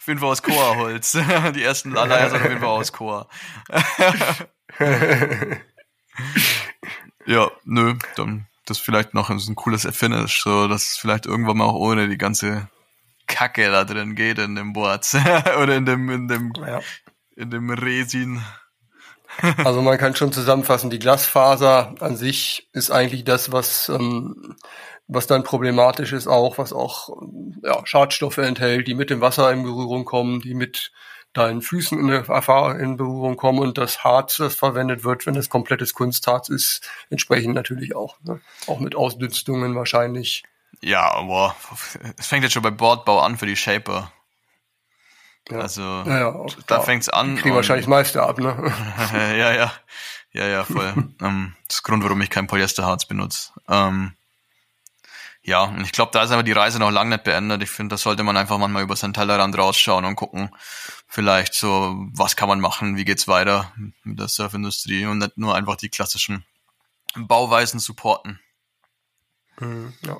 auf 0.09 0.11
jeden 0.11 0.21
Fall 0.21 0.31
aus 0.31 0.43
Koa-Holz. 0.43 1.13
Die 1.55 1.63
ersten 1.63 1.95
Alayas 1.95 2.33
sind 2.33 2.41
auf 2.41 2.49
jeden 2.49 2.61
Fall 2.61 2.69
aus 2.69 2.93
Koa. 2.93 3.29
ja, 7.27 7.51
nö, 7.65 7.95
dann 8.17 8.47
das 8.65 8.79
vielleicht 8.79 9.13
noch 9.13 9.29
ein 9.29 9.55
cooles 9.55 9.87
Finish, 9.93 10.43
so 10.43 10.67
dass 10.67 10.93
es 10.93 10.97
vielleicht 10.97 11.27
irgendwann 11.27 11.59
mal 11.59 11.67
auch 11.67 11.75
ohne 11.75 12.09
die 12.09 12.17
ganze 12.17 12.71
Kacke 13.27 13.71
da 13.71 13.85
drin 13.85 14.15
geht 14.15 14.39
in 14.39 14.55
dem 14.55 14.73
Board 14.73 15.07
oder 15.63 15.77
in 15.77 15.85
dem 15.85 16.09
in 16.09 16.27
dem 16.27 16.55
ja. 16.57 16.81
in 17.37 17.51
dem 17.51 17.69
Resin. 17.69 18.43
also 19.59 19.83
man 19.83 19.99
kann 19.99 20.17
schon 20.17 20.33
zusammenfassen, 20.33 20.89
die 20.89 20.99
Glasfaser 20.99 21.95
an 22.01 22.17
sich 22.17 22.71
ist 22.73 22.91
eigentlich 22.91 23.25
das, 23.25 23.53
was 23.53 23.91
ähm, 23.91 24.57
was 25.09 25.27
dann 25.27 25.43
problematisch 25.43 26.13
ist 26.13 26.29
auch, 26.29 26.59
was 26.59 26.73
auch 26.73 27.09
ja, 27.63 27.85
Schadstoffe 27.85 28.39
enthält, 28.39 28.87
die 28.87 28.95
mit 28.95 29.11
dem 29.11 29.21
Wasser 29.21 29.51
in 29.51 29.63
Berührung 29.63 30.05
kommen, 30.05 30.41
die 30.41 30.55
mit 30.55 30.93
deinen 31.33 31.63
Füßen 31.63 31.99
in, 31.99 32.09
in 32.09 32.97
Berührung 32.97 33.37
kommen 33.37 33.59
und 33.61 33.79
das 33.79 34.05
Harz, 34.05 34.37
das 34.37 34.55
verwendet 34.55 35.05
wird, 35.05 35.27
wenn 35.27 35.37
es 35.37 35.49
komplettes 35.49 35.95
Kunstharz 35.95 36.49
ist, 36.49 36.89
entsprechend 37.11 37.55
natürlich 37.55 37.97
auch. 37.97 38.17
Ne? 38.23 38.41
Auch 38.67 38.81
mit 38.81 38.95
Ausdünstungen 38.95 39.75
wahrscheinlich. 39.75 40.45
Ja, 40.81 41.11
aber 41.13 41.57
es 42.19 42.27
fängt 42.27 42.45
jetzt 42.45 42.53
schon 42.53 42.63
bei 42.63 42.71
Bordbau 42.71 43.21
an 43.21 43.37
für 43.39 43.47
die 43.47 43.57
Shaper. 43.57 44.13
Ja. 45.51 45.61
Also 45.61 45.83
ja, 45.83 46.19
ja, 46.19 46.47
da 46.67 46.81
fängt's 46.81 47.09
an. 47.09 47.37
Die 47.37 47.43
kriegen 47.43 47.55
wahrscheinlich 47.55 47.87
das 47.87 47.91
meiste 47.91 48.23
ab, 48.23 48.39
ne? 48.39 48.73
ja, 49.13 49.53
ja. 49.53 49.73
Ja, 50.33 50.47
ja, 50.47 50.65
voll. 50.65 50.93
ähm, 51.23 51.55
das 51.67 51.77
ist 51.77 51.87
der 51.87 51.91
Grund, 51.91 52.05
warum 52.05 52.21
ich 52.21 52.29
kein 52.29 52.47
Polyesterharz 52.47 53.07
benutze. 53.07 53.53
Ähm, 53.69 54.13
ja, 55.49 55.63
und 55.63 55.81
ich 55.81 55.93
glaube, 55.93 56.13
da 56.13 56.23
ist 56.23 56.31
aber 56.31 56.43
die 56.43 56.53
Reise 56.53 56.79
noch 56.79 56.91
lange 56.91 57.17
nicht 57.17 57.25
beendet. 57.25 57.63
Ich 57.63 57.71
finde, 57.71 57.95
da 57.95 57.97
sollte 57.97 58.23
man 58.23 58.37
einfach 58.37 58.59
manchmal 58.59 58.83
über 58.83 58.97
seinen 58.97 59.15
Tellerrand 59.15 59.57
rausschauen 59.57 60.05
und 60.05 60.15
gucken, 60.15 60.51
vielleicht 61.07 61.55
so, 61.55 61.97
was 62.13 62.37
kann 62.37 62.51
man 62.51 62.61
machen, 62.61 62.99
wie 62.99 63.07
geht's 63.07 63.27
weiter 63.29 63.73
mit 64.05 64.19
der 64.19 64.29
Surfindustrie 64.29 65.07
und 65.07 65.19
nicht 65.19 65.39
nur 65.39 65.55
einfach 65.55 65.77
die 65.77 65.89
klassischen 65.89 66.45
Bauweisen 67.17 67.81
supporten. 67.81 68.41
Mhm, 69.59 69.95
ja. 70.03 70.19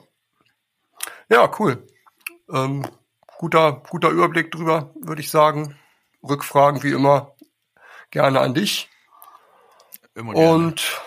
ja, 1.29 1.53
cool. 1.59 1.87
Ähm, 2.51 2.89
guter, 3.37 3.83
guter 3.91 4.09
Überblick 4.09 4.51
drüber, 4.51 4.95
würde 4.99 5.21
ich 5.21 5.31
sagen. 5.31 5.79
Rückfragen 6.23 6.83
wie 6.83 6.93
immer 6.93 7.37
gerne 8.11 8.41
an 8.41 8.55
dich. 8.55 8.89
Immer 10.15 10.33
gerne. 10.33 10.49
Und 10.49 11.01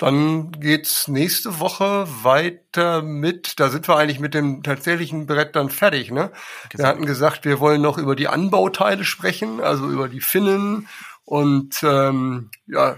dann 0.00 0.50
geht's 0.52 1.08
nächste 1.08 1.60
Woche 1.60 2.06
weiter 2.22 3.02
mit, 3.02 3.60
da 3.60 3.68
sind 3.68 3.86
wir 3.86 3.96
eigentlich 3.96 4.18
mit 4.18 4.32
dem 4.32 4.62
tatsächlichen 4.62 5.26
Brett 5.26 5.54
dann 5.54 5.68
fertig, 5.68 6.10
ne? 6.10 6.32
Wir 6.74 6.86
hatten 6.86 7.04
gesagt, 7.04 7.44
wir 7.44 7.60
wollen 7.60 7.82
noch 7.82 7.98
über 7.98 8.16
die 8.16 8.26
Anbauteile 8.26 9.04
sprechen, 9.04 9.60
also 9.60 9.86
über 9.86 10.08
die 10.08 10.22
Finnen 10.22 10.88
und 11.26 11.82
ähm, 11.82 12.50
ja, 12.66 12.96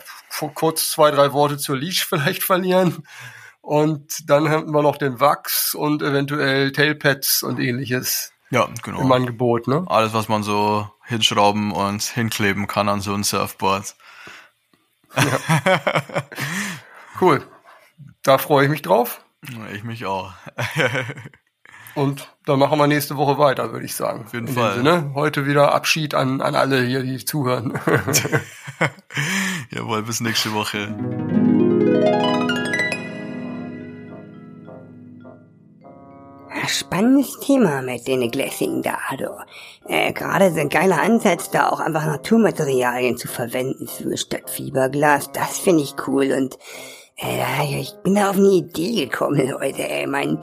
kurz 0.55 0.91
zwei, 0.91 1.11
drei 1.11 1.33
Worte 1.33 1.59
zur 1.59 1.77
Leash 1.77 2.07
vielleicht 2.09 2.45
verlieren. 2.45 3.05
Und 3.63 4.31
dann 4.31 4.49
haben 4.49 4.71
wir 4.71 4.83
noch 4.83 4.97
den 4.97 5.19
Wachs 5.19 5.75
und 5.75 6.03
eventuell 6.03 6.71
Tailpads 6.71 7.43
und 7.43 7.59
ähnliches. 7.59 8.33
Ja, 8.51 8.69
genau. 8.81 9.01
Im 9.01 9.11
Angebot, 9.11 9.67
ne? 9.67 9.85
Alles, 9.89 10.15
was 10.15 10.29
man 10.29 10.45
so 10.45 10.89
hinschrauben 11.05 11.73
und 11.73 12.03
hinkleben 12.03 12.69
kann 12.69 12.89
an 12.89 13.01
so 13.01 13.13
ein 13.13 13.25
Surfboard. 13.25 13.97
Ja. 15.17 15.83
Cool. 17.21 17.43
Da 18.23 18.39
freue 18.39 18.65
ich 18.65 18.71
mich 18.71 18.83
drauf. 18.83 19.25
Ich 19.73 19.85
mich 19.85 20.07
auch. 20.07 20.33
Und 21.95 22.33
dann 22.47 22.59
machen 22.59 22.79
wir 22.79 22.87
nächste 22.87 23.17
Woche 23.17 23.39
weiter, 23.39 23.73
würde 23.73 23.85
ich 23.85 23.95
sagen. 23.95 24.25
Auf 24.25 24.33
jeden 24.33 24.47
In 24.47 24.55
Fall. 24.55 24.77
Sinne. 24.77 25.13
Heute 25.15 25.47
wieder 25.47 25.75
Abschied 25.75 26.15
an, 26.15 26.41
an 26.41 26.55
alle 26.55 26.83
hier, 26.83 27.03
die 27.03 27.23
zuhören. 27.25 27.79
Jawohl, 29.71 30.03
bis 30.03 30.21
nächste 30.21 30.53
Woche. 30.55 30.89
Spannendes 36.67 37.39
Thema 37.41 37.83
mit 37.83 38.07
den 38.07 38.31
Glassing 38.31 38.83
da, 38.83 38.97
du. 39.19 39.29
Äh, 39.87 40.13
Gerade 40.13 40.53
so 40.53 40.61
ein 40.61 40.71
geiler 40.71 41.03
Ansatz, 41.03 41.51
da 41.51 41.69
auch 41.69 41.81
einfach 41.81 42.07
Naturmaterialien 42.07 43.19
zu 43.19 43.29
verwenden 43.29 43.89
für 43.89 44.17
statt 44.17 44.49
Fiberglas. 44.49 45.31
Das 45.33 45.59
finde 45.59 45.83
ich 45.83 45.95
cool 46.07 46.33
und 46.33 46.59
äh, 47.17 47.81
ich 47.81 47.93
bin 48.03 48.19
auf 48.19 48.37
eine 48.37 48.49
Idee 48.49 49.07
gekommen, 49.07 49.49
Leute. 49.49 49.89
Ey, 49.89 50.07
mein, 50.07 50.39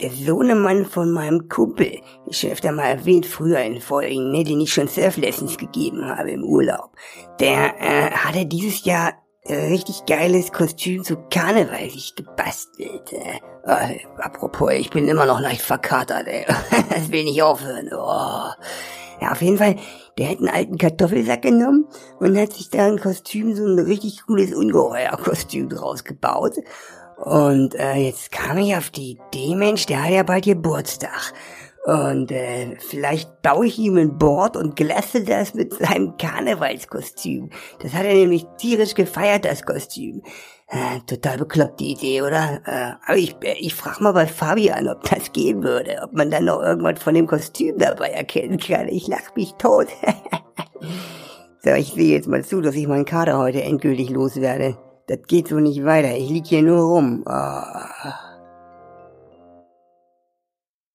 der 0.00 0.10
Sohnemann 0.10 0.84
von 0.84 1.10
meinem 1.10 1.48
Kumpel, 1.48 2.00
ich 2.26 2.40
schon 2.40 2.50
öfter 2.50 2.72
mal 2.72 2.86
erwähnt, 2.86 3.26
früher 3.26 3.60
in 3.60 3.80
Folgen, 3.80 4.30
ne, 4.30 4.44
den 4.44 4.60
ich 4.60 4.72
schon 4.72 4.88
Surflessons 4.88 5.58
gegeben 5.58 6.04
habe 6.04 6.30
im 6.30 6.44
Urlaub, 6.44 6.90
der 7.40 7.74
äh, 7.80 8.10
hatte 8.10 8.46
dieses 8.46 8.84
Jahr 8.84 9.12
äh, 9.44 9.54
richtig 9.54 10.06
geiles 10.06 10.52
Kostüm 10.52 11.02
zu 11.04 11.16
Karneval 11.30 11.90
sich 11.90 12.14
gebastelt. 12.14 13.12
Äh, 13.12 13.40
äh, 13.64 13.98
apropos, 14.18 14.72
ich 14.72 14.90
bin 14.90 15.08
immer 15.08 15.26
noch 15.26 15.40
leicht 15.40 15.62
verkatert, 15.62 16.26
ey. 16.26 16.46
das 16.90 17.10
will 17.10 17.24
nicht 17.24 17.42
aufhören. 17.42 17.90
Oh. 17.92 18.50
Ja, 19.22 19.30
auf 19.30 19.40
jeden 19.40 19.56
Fall, 19.56 19.76
der 20.18 20.30
hat 20.30 20.38
einen 20.38 20.48
alten 20.48 20.78
Kartoffelsack 20.78 21.42
genommen 21.42 21.86
und 22.18 22.36
hat 22.36 22.54
sich 22.54 22.70
da 22.70 22.86
ein 22.86 22.98
Kostüm, 22.98 23.54
so 23.54 23.64
ein 23.64 23.78
richtig 23.78 24.26
cooles 24.26 24.52
Ungeheuer-Kostüm 24.52 25.68
draus 25.68 26.02
gebaut. 26.02 26.54
Und 27.18 27.76
äh, 27.76 27.94
jetzt 27.98 28.32
kam 28.32 28.58
ich 28.58 28.74
auf 28.74 28.90
die 28.90 29.12
Idee, 29.12 29.54
Mensch, 29.54 29.86
der 29.86 30.02
hat 30.02 30.10
ja 30.10 30.24
bald 30.24 30.44
Geburtstag. 30.44 31.34
Und 31.84 32.32
äh, 32.32 32.74
vielleicht 32.80 33.42
baue 33.42 33.66
ich 33.66 33.78
ihm 33.78 33.96
ein 33.96 34.18
Board 34.18 34.56
und 34.56 34.74
glasse 34.74 35.22
das 35.22 35.54
mit 35.54 35.72
seinem 35.74 36.16
Karnevalskostüm. 36.16 37.50
Das 37.80 37.92
hat 37.92 38.04
er 38.04 38.14
nämlich 38.14 38.44
tierisch 38.58 38.94
gefeiert, 38.94 39.44
das 39.44 39.62
Kostüm. 39.62 40.22
Äh, 40.74 41.00
total 41.06 41.36
bekloppt 41.36 41.80
die 41.80 41.92
Idee, 41.92 42.22
oder? 42.22 42.62
Äh, 42.64 42.92
aber 43.06 43.18
ich, 43.18 43.36
ich 43.60 43.74
frag 43.74 44.00
mal 44.00 44.12
bei 44.12 44.26
Fabian, 44.26 44.88
ob 44.88 45.02
das 45.02 45.30
gehen 45.30 45.62
würde, 45.62 46.00
ob 46.02 46.14
man 46.14 46.30
dann 46.30 46.46
noch 46.46 46.62
irgendwas 46.62 47.02
von 47.02 47.12
dem 47.12 47.26
Kostüm 47.26 47.76
dabei 47.76 48.08
erkennen 48.08 48.58
kann. 48.58 48.88
Ich 48.88 49.06
lach 49.06 49.36
mich 49.36 49.52
tot. 49.58 49.88
so, 51.62 51.70
ich 51.72 51.92
sehe 51.92 52.14
jetzt 52.14 52.26
mal 52.26 52.42
zu, 52.42 52.62
dass 52.62 52.74
ich 52.74 52.86
meinen 52.86 53.04
Kader 53.04 53.36
heute 53.36 53.62
endgültig 53.62 54.08
loswerde. 54.08 54.78
Das 55.08 55.18
geht 55.26 55.48
so 55.48 55.56
nicht 55.56 55.84
weiter. 55.84 56.16
Ich 56.16 56.30
lieg 56.30 56.46
hier 56.46 56.62
nur 56.62 56.80
rum. 56.80 57.22
Oh. 57.26 58.31